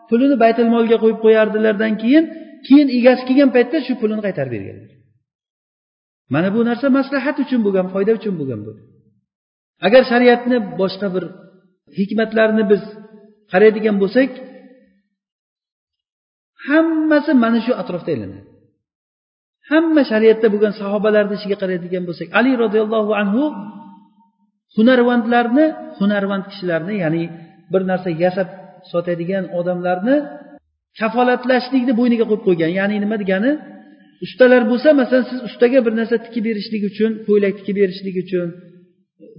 [0.09, 2.23] pulini baytul molga qo'yib qo'yardilardan keyin
[2.67, 4.91] keyin egasi kelgan paytda shu pulini qaytarib berganlar
[6.33, 8.71] mana bu narsa maslahat uchun bo'lgan foyda uchun bo'lgan bu.
[9.87, 11.23] Agar shariatni boshqa bir
[11.99, 12.83] hikmatlarini biz
[13.51, 14.29] qaraydigan bo'lsak
[16.67, 18.41] hammasi mana shu atrofda aylanadi.
[19.71, 23.43] Hamma shariatda bo'lgan sahobalarni ishiga qaraydigan bo'lsak ali roziyallohu anhu
[24.75, 25.65] hunarvandlarni
[25.99, 27.23] hunarvand kishilarni ya'ni
[27.73, 28.49] bir narsa yasab
[28.91, 30.15] sotadigan odamlarni
[30.99, 32.71] kafolatlashlikni bo'yniga qo'yib qo'ygan.
[32.79, 33.51] Ya'ni nima degani?
[34.25, 38.47] Ustalar bo'lsa masalan siz ustaga bir narsa tikib berishlik uchun ko'ylak tikib berishlik uchun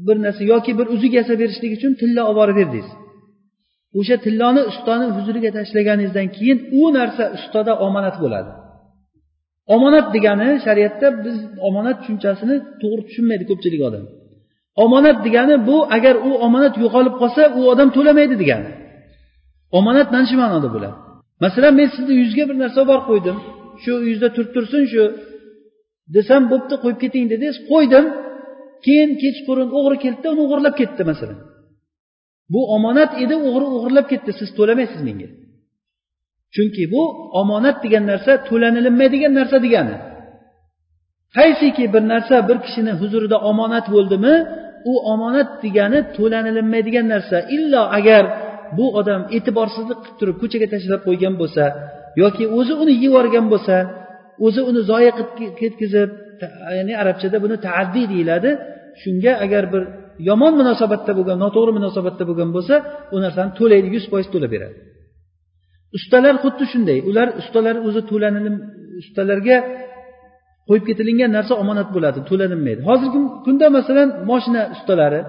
[0.07, 2.89] bir narsa yoki bir uzuk yasab berishlik uchun tilla olib borib berdingiz.
[3.99, 8.51] O'sha tilloni ustani huzuriga tashlaganingizdan keyin u narsa ustada omonat bo'ladi.
[9.75, 11.37] Omonat degani shariatda biz
[11.69, 14.05] omonat tushunchasini to'g'ri tushunmaydi ko'pchilik odam.
[14.85, 18.69] Omonat degani bu agar u omonat yo'qolib qolsa u odam to'lamaydi degani.
[19.79, 20.97] Omonat mana shu ma'noda bo'ladi.
[21.45, 23.37] Masalan men sizni yuzga bir narsa oborib qo'ydim.
[23.83, 25.03] Shu yuzda turib tursin shu
[26.17, 28.05] desam bo'pti qo'yib keting dedingiz qo'ydim.
[28.85, 31.39] Keyin kechqurun o'g'ri keldida uni o'g'irlab ketdi masalan.
[32.53, 34.31] Bu omonat edi o'g'ri o'g'irlab ketdi.
[34.41, 35.29] Siz to'lamaysiz menga?
[36.55, 37.03] Chunki bu
[37.41, 39.97] omonat degan narsa to'lanilinmaydigan narsa degani.
[41.37, 44.35] Qaysiki bir narsa bir kishini huzurida omonat bo'ldimi
[44.91, 47.37] u omonat degani to'lanilinmaydigan narsa.
[47.57, 48.25] Illo agar
[48.79, 51.65] bu odam e'tiborsizlik qilib turib ko'chaga tashlab qo'ygan bo'lsa
[52.23, 53.77] yoki o'zi uni yeb yuborgan bo'lsa
[54.47, 56.11] o'zi uni zoya qilib ketkazib
[56.79, 58.51] ya'ni arabchada buni taaddiy deyiladi.
[59.03, 59.83] Shunga agar bir
[60.29, 62.75] yomon munosabatda bo'lgan noto'g'ri munosabatda bo'lgan bo'lsa
[63.15, 64.77] u narsani to'laydi yuz foiz to'lab beradi.
[65.99, 68.57] Ustalar xuddi shunday ular ustalar o'zi to'lanilib
[69.03, 69.57] ustalarga
[70.69, 72.81] qo'yib ketilingan narsa omonat bo'ladi to'lanilmaydi.
[72.91, 75.21] Hozirgi kunda masalan moshina ustalari.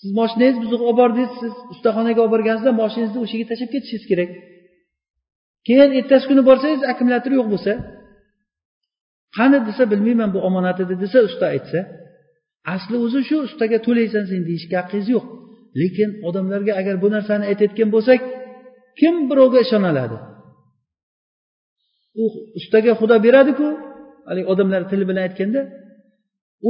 [0.00, 4.30] Siz moshinangizni buzuq olib bordingiz siz ustaxonaga olib borganingizda moshinangizni o'sha yerga tashlab ketishingiz kerak.
[5.66, 7.72] Keyin ertasi kuni borsangiz akkumulyator yo'q bo'lsa
[9.36, 11.78] qani desa bilmayman bu omonat edi desa usta aytsa
[12.74, 15.24] asli o'zi shu ustaga to'laysan sen deyishga haqqingiz yo'q.
[15.80, 18.20] Lekin odamlarga agar bu narsani aytayotgan bo'lsak
[19.00, 20.16] kim birovga ishonoladi
[22.22, 22.24] u
[22.58, 23.68] ustaga xudo beradiku.
[24.28, 25.60] Haligi odamlar tili bilan aytganda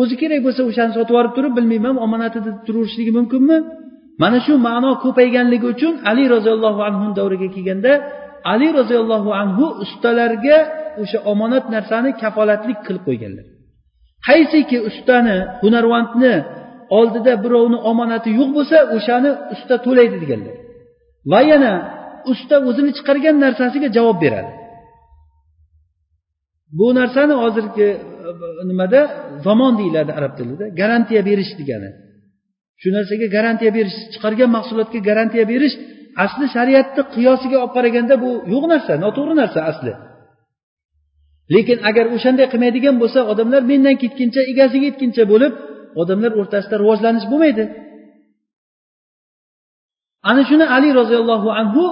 [0.00, 3.58] o'zi kerak bo'lsa o'shani sotib yuborib turib bilmayman omonatida deb turaverishligi mumkinmi?
[4.22, 7.92] Mana shu ma'no ko'payganligi uchun ali roziyallohu anhu davriga kelganda
[8.52, 10.58] ali roziyallohu anhu ustalarga
[11.02, 13.46] o'sha omonat narsani kafolatlik qilib qo'yganlar.
[14.28, 16.34] Qaysiki ustani hunarvandni
[16.98, 20.56] oldida birovni omonati yo'q bo'lsa o'shani usta to'laydi deganlar.
[21.32, 21.72] Va yana
[22.32, 24.52] usta o'zini chiqargan narsasiga javob beradi.
[26.78, 27.88] Bu narsani hozirgi
[28.28, 29.00] e, nimada?
[29.46, 30.64] Zamon deyiladi arab tilida.
[30.80, 31.90] Garantiya berish degani.
[32.80, 35.74] Shu narsaga garantiya berish chiqargan mahsulotga garantiya berish
[36.24, 39.92] asli shariatni qiyosiga olib qaraganda bu yo'q narsa noto'g'ri narsa asli.
[41.54, 45.52] Lekin agar o'shanday qilmaydigan bo'lsa odamlar mendan ketguncha egasiga yetguncha bo'lib
[46.02, 47.64] odamlar o'rtasida rivojlanish bo'lmaydi.
[50.30, 51.84] Ana shuni ali roziyallohu anhu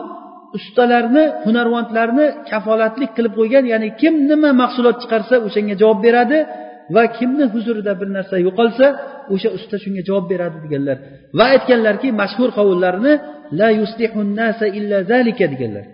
[0.58, 6.38] ustalarni hunarvandlarni kafolatlik qilib qo'ygan ya'ni kim nima mahsulot chiqarsa o'shanga javob beradi
[6.94, 8.86] va kimni huzurida bir narsa yo'qolsa
[9.34, 10.96] o'sha usta shunga javob beradi deganlar.
[11.38, 13.12] Va aytganlarki mashhur qovullarini
[13.58, 13.68] la
[14.40, 15.84] nasa illa zalika deganlar.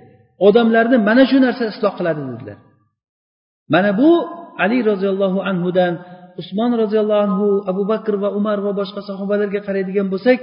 [0.49, 2.59] Odamlarni mana shu narsa isloh qiladi dedilar.
[3.75, 4.11] Mana bu
[4.65, 5.93] ali roziyallohu anhudan
[6.41, 10.39] usmon roziyallohu anhu abu bakr va umar va boshqa sahobalarga qaraydigan bo'lsak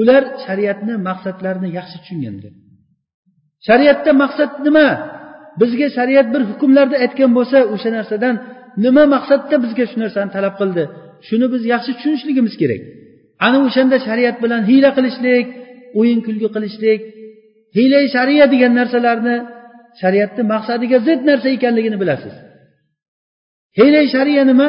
[0.00, 2.52] ular shariatni maqsadlarini yaxshi tushunganlar
[3.66, 4.88] shariatda maqsad nima?
[5.60, 8.34] Bizga shariat bir hukmlarni aytgan bo'lsa o'sha narsadan
[8.84, 10.84] nima maqsadda bizga shu narsani talab qildi?
[11.28, 12.82] Shuni biz yaxshi tushunishligimiz kerak.
[13.46, 15.46] Ana o'shanda shariat bilan hiyla qilishlik
[16.00, 17.00] o'yin kulgi qilishlik
[17.76, 19.36] hiyla shariya degan narsalarni
[20.00, 22.34] shariatni maqsadiga zid narsa ekanligini bilasiz.
[23.78, 24.68] Hiyla shariya nima?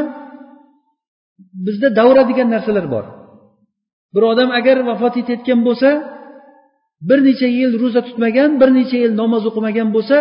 [1.65, 3.05] Bizda davra degan narsalar bor.
[4.13, 5.89] Bir odam agar vafot etayotgan bo'lsa
[7.09, 10.17] bir necha yil ro'za tutmagan bir necha yil namoz o'qimagan bo'lsa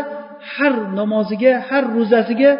[0.55, 2.51] har namoziga har ro'zasiga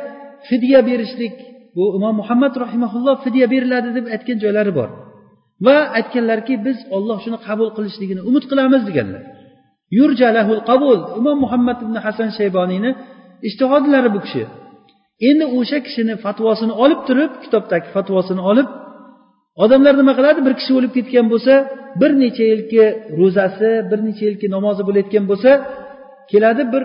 [0.49, 1.35] fidya berishlik.
[1.77, 4.89] Bu imom muhammad rahimaulloh fidya beriladi deb aytgan joylari bor.
[5.67, 9.23] Va aytganlarki biz olloh shuni qabul qilishligini umid qilamiz deganlar.
[9.99, 10.99] Yurjalahul qabul.
[11.21, 12.91] Imom muhammad ibn hasan shayboniyni
[13.49, 14.45] ishtihodlari bu kishi.
[15.27, 18.69] Endi o'sha kishini fatvosini olib turib kitobdagi fatvosini olib
[19.65, 20.41] odamlar nima qiladi?
[20.47, 21.53] Bir kishi o'lib ketgan bo'lsa
[22.01, 22.83] bir necha yilki
[23.19, 25.51] ro'zasi bir necha yilki namozi bo'layotgan bo'lsa
[26.31, 26.83] keladi bir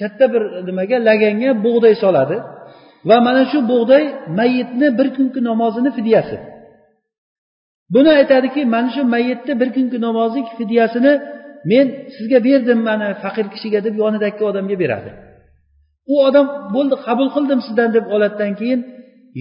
[0.00, 2.36] katta bir nimaga laganga bug'doy soladi.
[3.08, 4.04] Va mana shu bug'doy
[4.38, 6.36] mayitni bir kungi namozini fidyasi.
[7.94, 11.12] Buni aytadiki mana shu mayitni bir kungi namozi fidyasini
[11.70, 11.86] men
[12.16, 15.10] sizga berdim mana faqir kishiga deb yonidagi odamga beradi.
[16.12, 18.80] U odam bo'ldi qabul qildim sizdan deb oladidan keyin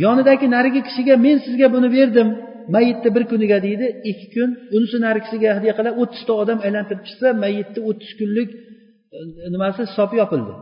[0.03, 2.29] yonidagi narigi kishiga men sizga buni berdim
[2.75, 3.85] mayitni bir kuniga deydi.
[4.09, 8.49] Ikki kun unisi narigisiga hadya qilib o'ttizta odam aylantirib chiqsa mayitni o'ttiz kunlik
[9.15, 9.17] e,
[9.53, 10.53] nimasi hisobi yopildi.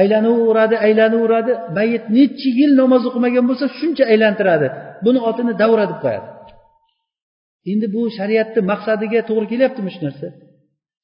[0.00, 1.52] Aylanaveradi aylanaveradi.
[1.78, 4.66] Mayit necha yil namoz o'qimagan bo'lsa shuncha aylantiradi.
[5.04, 6.28] Buni otini davra deb qo'yadi.
[7.72, 10.28] Endi bu shariatni maqsadiga to'g'ri kelyaptimi shu narsa?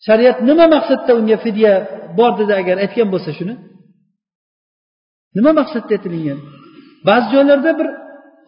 [0.07, 1.73] Shariat nima maqsadda unga fidya
[2.19, 3.55] bor dedi agar aytgan bo'lsa shuni?
[5.37, 6.39] Nima maqsadda aytilingan?
[7.09, 7.89] Ba'zi joylarda bir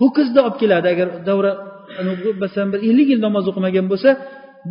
[0.03, 0.87] ho'kizni olib keladi.
[0.95, 1.53] Agar davra
[2.43, 4.11] masalan bir ellik yil namoz o'qimagan bo'lsa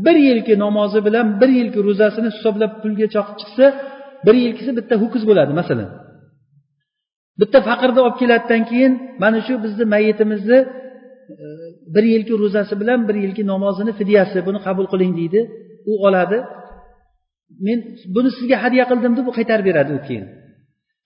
[0.06, 3.66] bir yilki namozi bilan bir yilki ro'zasini hisoblab pulga chaqib chiqsa
[4.26, 5.90] bir yilkisi bitta ho'kiz bo'ladi masalan.
[7.42, 8.94] Bitta faqirni olib keladidan keyin
[9.24, 10.60] mana shu bizni mayitimizni
[11.44, 11.46] e,
[11.96, 15.40] bir yilki ro'zasi bilan bir yilki namozini fidyasi buni qabul qiling deydi.
[15.92, 16.38] U oladi.
[17.66, 17.80] Men
[18.16, 20.26] buni sizga hadya qildim deb u qaytarib beradi u keyin.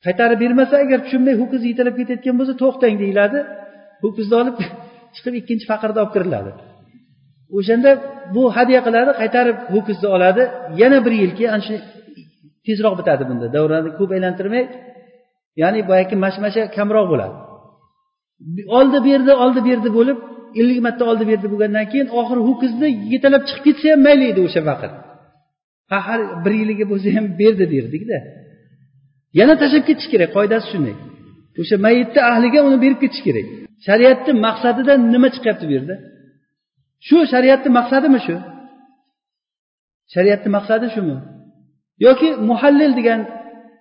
[0.06, 3.40] Qaytarib bermasa agar tushunmay ho'kiz yetalab ketayotgan bo'lsa to'xtang deyiladi.
[4.04, 4.56] Ho'kizni olib
[5.16, 6.52] chiqib ikkinchi faqirni olib kiriladi.
[7.58, 7.92] O'shanda
[8.36, 10.44] bu hadya qiladi qaytarib ho'kizni oladi.
[10.82, 11.76] Yana bir yilki ana shu
[12.66, 13.46] tezroq bitadi bunda.
[13.56, 14.64] Davrani ko'p aylantirmay
[15.62, 17.36] ya'ni boyagi mashmasha kamroq bo'ladi.
[18.78, 20.18] Oldi berdi oldi berdi bo'lib
[20.62, 24.62] ellik marta oldi berdi bo'lgandan keyin oxiri ho'kizni yetalab chiqib ketsa ham mayli edi o'sha
[24.70, 24.92] faqir
[25.92, 28.18] ha har bir yiliga bo'lsa ham berdi derdikda.
[29.40, 30.96] Yana tashlab ketish kerak qoidasi shunday.
[31.62, 33.48] O'sha mayitni ahliga uni berib ketish kerak.
[33.88, 35.96] Shariatni maqsadidan nima chiqyapti bu yerda?
[37.08, 38.36] Shu shariatni maqsadimi shu?
[40.14, 41.16] Shariatni maqsadi shumi?
[42.06, 43.22] Yoki muhallil degan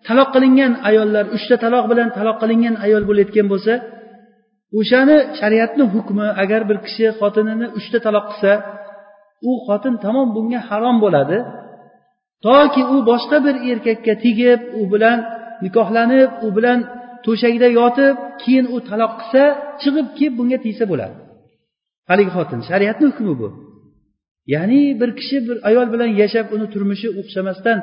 [0.06, 3.72] taloq qilingan ayollar uchta taloq bilan taloq qilingan ayol bo'layotgan bo'lsa
[4.78, 8.52] o'shani shariatni hukmi agar bir kishi xotinini uchta taloq qilsa
[9.48, 11.38] u xotin tamom bunga harom bo'ladi.
[12.46, 15.18] Toki u boshqa bir erkakka tegib u bilan
[15.64, 16.78] nikohlanib u bilan
[17.24, 19.42] to'shakda yotib keyin u taloq qilsa
[19.82, 21.14] chiqib kelib bunga tegsa bo'ladi.
[22.10, 23.48] Haligi xotin shariatni hukmi bu.
[24.54, 27.78] Ya'ni bir kishi bir ayol bilan yashab uni turmushi o'xshamasdan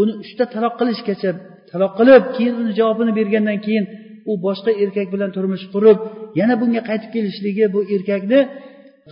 [0.00, 1.30] uni uchta taloq qilishgacha
[1.70, 3.84] taloq qilib keyin uni javobini bergandan keyin
[4.30, 5.98] u boshqa erkak bilan turmush qurib
[6.40, 8.40] yana bunga qaytib kelishligi bu erkakni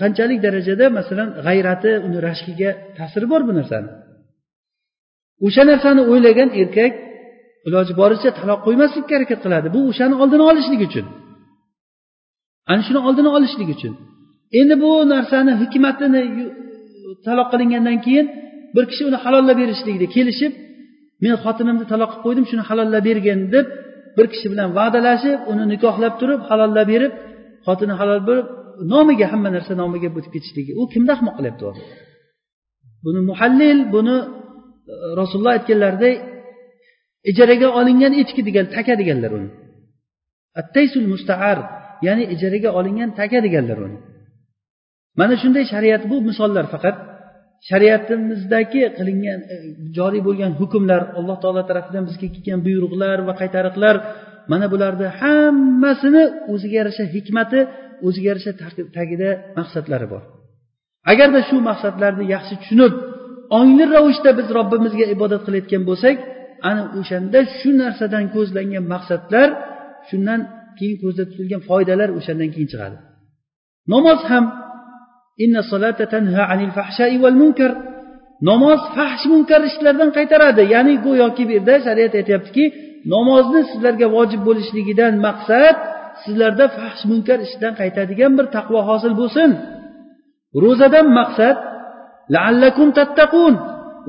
[0.01, 3.89] qanchalik darajada masalan g'ayrati uni rashkiga ta'siri bor bu narsani.
[5.47, 6.93] O'sha narsani o'ylagan erkak
[7.67, 9.67] iloji boricha taloq qo'ymaslikka harakat qiladi.
[9.77, 11.07] Bu o'shani oldini olishlik uchun.
[12.71, 13.95] Ana shuni oldini olishlik uchun.
[14.61, 16.23] Endi bu narsani hikmatini
[17.27, 18.27] taloq qilingandan keyin
[18.75, 20.53] bir kishi uni halollab berishlikda kelishib
[21.25, 23.67] men xotinimni taloq qilib qo'ydim shuni halollab bergin deb
[24.17, 27.13] bir kishi bilan va'dalashib uni nikohlab turib halollab berib
[27.67, 28.47] xotini halol bo'lib
[28.93, 31.65] nomiga hamma narsa nomiga o'tib ketishligi u kimni ahmoq qilyapti
[33.05, 34.27] buni muhallil buni e,
[35.21, 36.17] rasululloh aytganlaridek
[37.31, 39.51] ijaraga olingan echki degan taka deganlar uni.
[40.61, 41.59] Attaysul mustaar
[42.07, 43.99] ya'ni ijaraga olingan taka deganlar uni.
[45.19, 46.97] Mana shunday shariat bu misollar faqat.
[47.69, 49.55] Shariatimizdagi qilingan e,
[49.97, 53.97] joriy bo'lgan hukmlar alloh taolo tarafidan bizga kelgan buyruqlar va qaytariqlar
[54.53, 57.61] mana bularni hammasini o'ziga yarasha hikmati
[58.07, 58.53] o'ziga yarasha
[58.97, 60.23] tagida maqsadlari bor.
[61.13, 62.93] Agarda shu maqsadlarni yaxshi tushunib
[63.59, 66.17] ongli ravishda biz robbimizga ibodat qilayotgan bo'lsak
[66.69, 69.49] ana o'shanda shu narsadan ko'zlangan maqsadlar
[70.09, 70.41] shundan
[70.79, 72.97] keyin ko'zda tutilgan foydalar o'shandan keyin chiqadi.
[73.93, 74.45] Namoz ham
[78.49, 80.63] namoz fahsh munkar ishlardan qaytaradi.
[80.75, 82.65] Ya'ni go'yoki bu yerda shariat aytyaptiki
[83.15, 85.77] namozni sizlarga vojib bo'lishligidan maqsad
[86.23, 89.51] sizlarda fahsh munkar ishdan qaytadigan bir taqvo hosil bo'lsin.
[90.63, 91.57] Ro'zadan maqsad
[92.35, 93.55] laallakum tattaqun.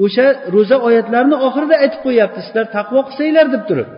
[0.04, 3.90] O'sha ro'za oyatlarini oxirida aytib qo'yyapti sizlar taqvo qilsanglar deb turib.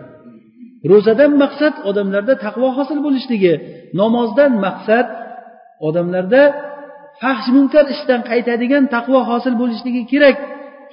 [0.90, 3.52] Ro'zadan maqsad odamlarda taqvo hosil bo'lishligi
[4.00, 5.06] namozdan maqsad
[5.88, 6.42] odamlarda
[7.22, 10.36] fahsh munkar ishdan qaytadigan taqvo hosil bo'lishligi kerak.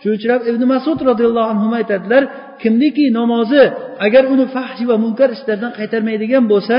[0.01, 2.23] Shuning uchun ham ibn masud roziyallohu anhu aytadilar
[2.61, 3.63] kimniki namozi
[4.05, 6.77] agar uni fahsh va munkar ishlardan qaytarmaydigan bo'lsa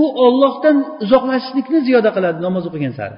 [0.00, 3.16] u ollohdan uzoqlashishlikni ziyoda qiladi namoz o'qigan sari.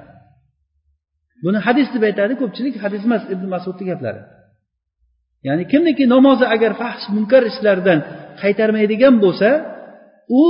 [1.43, 4.21] Buni hadis deb aytadi ko'pchilik hadis emas ibn masudni gaplari.
[5.47, 7.99] Ya'ni kimniki namozi agar fahsh munkar ishlardan
[8.41, 9.49] qaytarmaydigan bo'lsa
[10.41, 10.43] u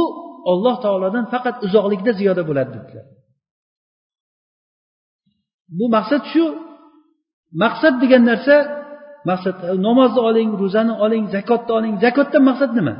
[0.51, 3.05] olloh taolodan faqat uzoqlikda ziyoda bo'ladi dedilar.
[5.77, 6.45] Bu maqsad shu.
[7.63, 8.55] Maqsad degan narsa
[9.29, 9.55] maqsad
[9.87, 11.95] namozni oling ro'zani oling zakotni oling.
[12.05, 12.93] Zakotdan maqsad nima?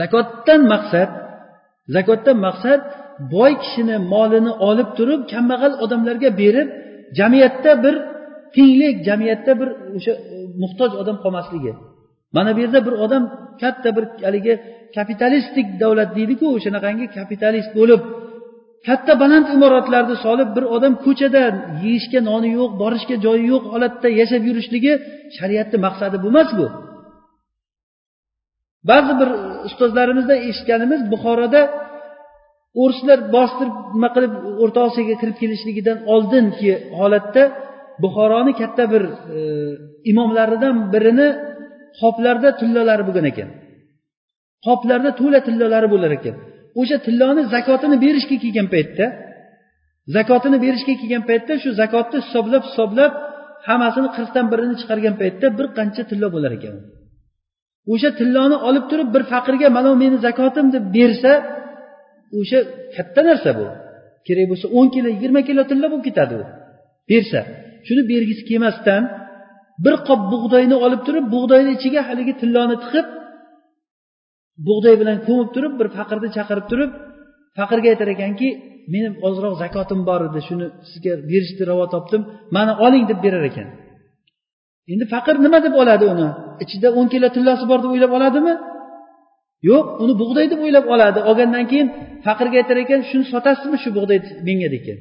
[0.00, 1.10] Zakotdan maqsad
[1.94, 2.80] zakotdan maqsad
[3.34, 6.68] boy kishini molini olib turib kambag'al odamlarga berib
[7.18, 7.94] jamiyatda bir
[8.54, 10.12] tenglik jamiyatda bir o'sha
[10.62, 11.72] muhtoj odam qolmasligi.
[12.36, 13.22] Mana bu yerda bir odam
[13.62, 14.54] katta bir haligi
[14.96, 18.00] kapitalistik davlat deydiku o'shanaqangi kapitalist bo'lib
[18.88, 21.42] katta baland imoratlarni solib bir odam ko'chada
[21.84, 24.92] yeyishga noni yo'q borishga joyi yo'q holatda yashab yurishligi
[25.38, 26.66] shariatni maqsadi bu emas bu
[28.90, 29.28] ba'zi bir
[29.68, 31.62] ustozlarimizdan eshitganimiz buxoroda
[32.82, 34.32] o'rislar bostirib nima qilib
[34.62, 37.42] o'rta osiyoga kirib kelishligidan oldingi holatda
[38.02, 39.02] buxoroni katta bir
[39.36, 39.40] e,
[40.10, 41.28] imomlaridan birini
[42.00, 43.48] qoplarda tillalari bo'lgan ekan.
[44.66, 46.34] Qoplarda to'la tillalari bo'lar ekan.
[46.80, 49.06] O'sha tilloni zakotini berishga kelgan paytda
[50.16, 53.12] zakotini berishga kelgan paytda shu zakotni hisoblab hisoblab
[53.68, 56.74] hammasini qirqdan birini chiqargan paytda bir qancha tillo bo'lar ekan
[57.92, 61.32] o'sha tilloni olib turib bir faqirga mana bu meni zakotim deb bersa
[62.38, 62.58] o'sha
[62.96, 63.66] katta narsa bu.
[64.26, 66.42] Kerak bo'lsa o'n kilo yigirma kilo tilla bo'lib ketadi u
[67.10, 67.40] bersa.
[67.86, 69.02] Shuni bergisi kelmasdan
[69.84, 73.06] bir qop bug'doyni olib turib bug'doyni ichiga haligi tilloni tiqib
[74.66, 76.90] bug'doy bilan ko'mib turib bir faqirni chaqirib turib
[77.58, 78.48] faqirga aytar ekanki
[78.92, 82.22] meni ozroq zakotim bor edi shuni sizga berishni ravo topdim
[82.56, 83.68] mana oling deb berar ekan.
[84.92, 86.28] Endi faqir nima deb oladi uni?
[86.64, 88.54] Ichida o'n kilo tillasi bor deb o'ylab oladimi?
[89.68, 91.18] Yo'q uni bug'doy deb o'ylab oladi.
[91.30, 91.88] Olgandan keyin
[92.26, 94.68] faqirga aytar ekan shuni sotasizmi shu bug'doyni menga?
[94.76, 94.98] degan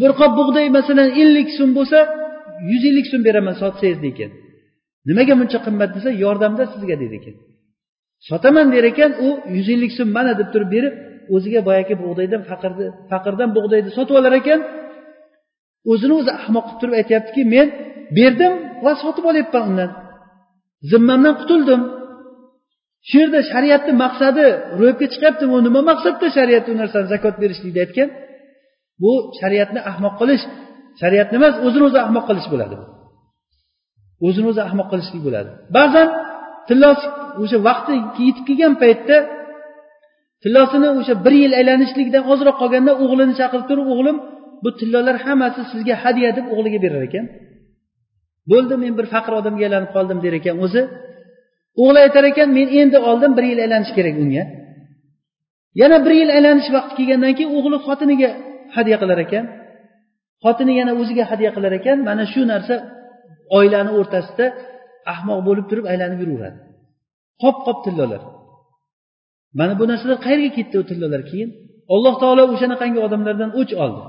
[0.00, 1.98] bir qop bug'doy masalan ellik so'm bo'lsa
[2.70, 4.30] yuz ellik so'm beraman sotsangiz degan
[5.08, 7.36] nimaga buncha qimmat desa yordamda sizga deydi ekan.
[8.28, 10.94] Sotaman der ekan u yuz ellik so'm mana deb turib berib
[11.34, 14.60] o'ziga boyagi bug'doydan faqirni faqirdan bug'doyni sotib olar ekan.
[15.92, 17.66] O'zini o'zi ahmoq qilib turib aytyaptiki men
[18.18, 18.52] berdim
[18.84, 19.90] va sotib olyapman undan.
[20.90, 21.80] Zimmamdan qutuldim.
[23.08, 24.44] Shu yerda shariatni maqsadi
[24.78, 28.08] ro'yobga chiqyapti u nima maqsadda shariat u narsani zakot berishlikni aytgan.
[29.02, 30.44] Bu shariatni ahmoq qilish
[31.00, 32.76] shariatni emas o'zini o'zi ahmoq qilish bo'ladi.
[34.26, 35.50] O'zini o'zi ahmoq qilishlik bo'ladi.
[35.76, 36.08] Ba'zan
[36.68, 37.06] tillosi
[37.42, 37.92] o'sha vaqti
[38.26, 39.16] yetib kelgan paytda
[40.42, 44.16] tillosini o'sha bir yil aylanishligidan ozroq qolganda o'g'lini chaqirib turib o'g'lim
[44.62, 47.24] bu tillolar hammasi sizga hadya deb o'g'liga berar ekan.
[48.50, 50.82] Bo'ldi men bir faqir odamga aylanib qoldim der ekan o'zi.
[51.82, 54.44] O'g'li aytar ekan men endi oldim bir yil aylanish kerak unga.
[55.80, 58.30] Yana bir yil aylanish vaqti kelgandan keyin o'g'li xotiniga
[58.76, 59.44] hadya qilar ekan.
[60.44, 61.98] Xotini yana o'ziga hadya qilar ekan.
[62.08, 62.74] Mana shu narsa
[63.58, 64.46] oilani o'rtasida
[65.12, 66.58] ahmoq bo'lib turib aylanib yuraveradi.
[67.42, 68.22] Qop qop tillolar.
[69.58, 71.50] Mana bu narsalar qayerga ketdi u tillolar keyin?
[71.94, 74.02] Alloh taolo o'shanaqangi odamlardan o'ch oldi.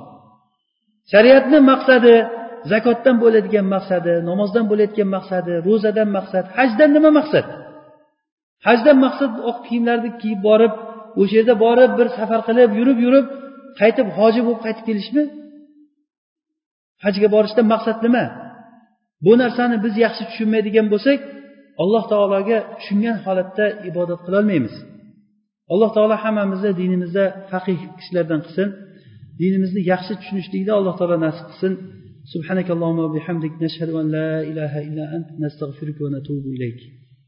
[1.11, 2.13] Shariatni maqsadi
[2.71, 7.45] zakotdan bo'ladigan maqsadi namozdan bo'layotgan maqsadi ro'zadan maqsad hajdan nima maqsad?
[8.67, 10.73] Hajdan maqsad oq kiyimlarni kiyib borib
[11.21, 13.25] o'sha yerda borib bir safar qilib yurib yurib
[13.81, 15.23] qaytib hoji bo'lib qaytib kelishmi?
[17.03, 18.25] Hajga borishdan maqsad nima?
[19.25, 21.19] Bu narsani biz yaxshi tushunmaydigan bo'lsak
[21.83, 24.75] alloh taologa tushungan holatda ibodat qilolmaymiz
[25.73, 28.67] alloh taolo hammamizni dinimizda faqih kishilardan qilsin.
[29.41, 31.73] Dinimizni yaxshi tushunishlikni alloh taolo nasib qilsin.
[32.33, 33.53] Subhanakallohumma bihamdik.
[33.65, 35.27] Nashhadu an la ilaha illa ant.
[35.43, 36.79] Nastag'firuka va natubu ilayk.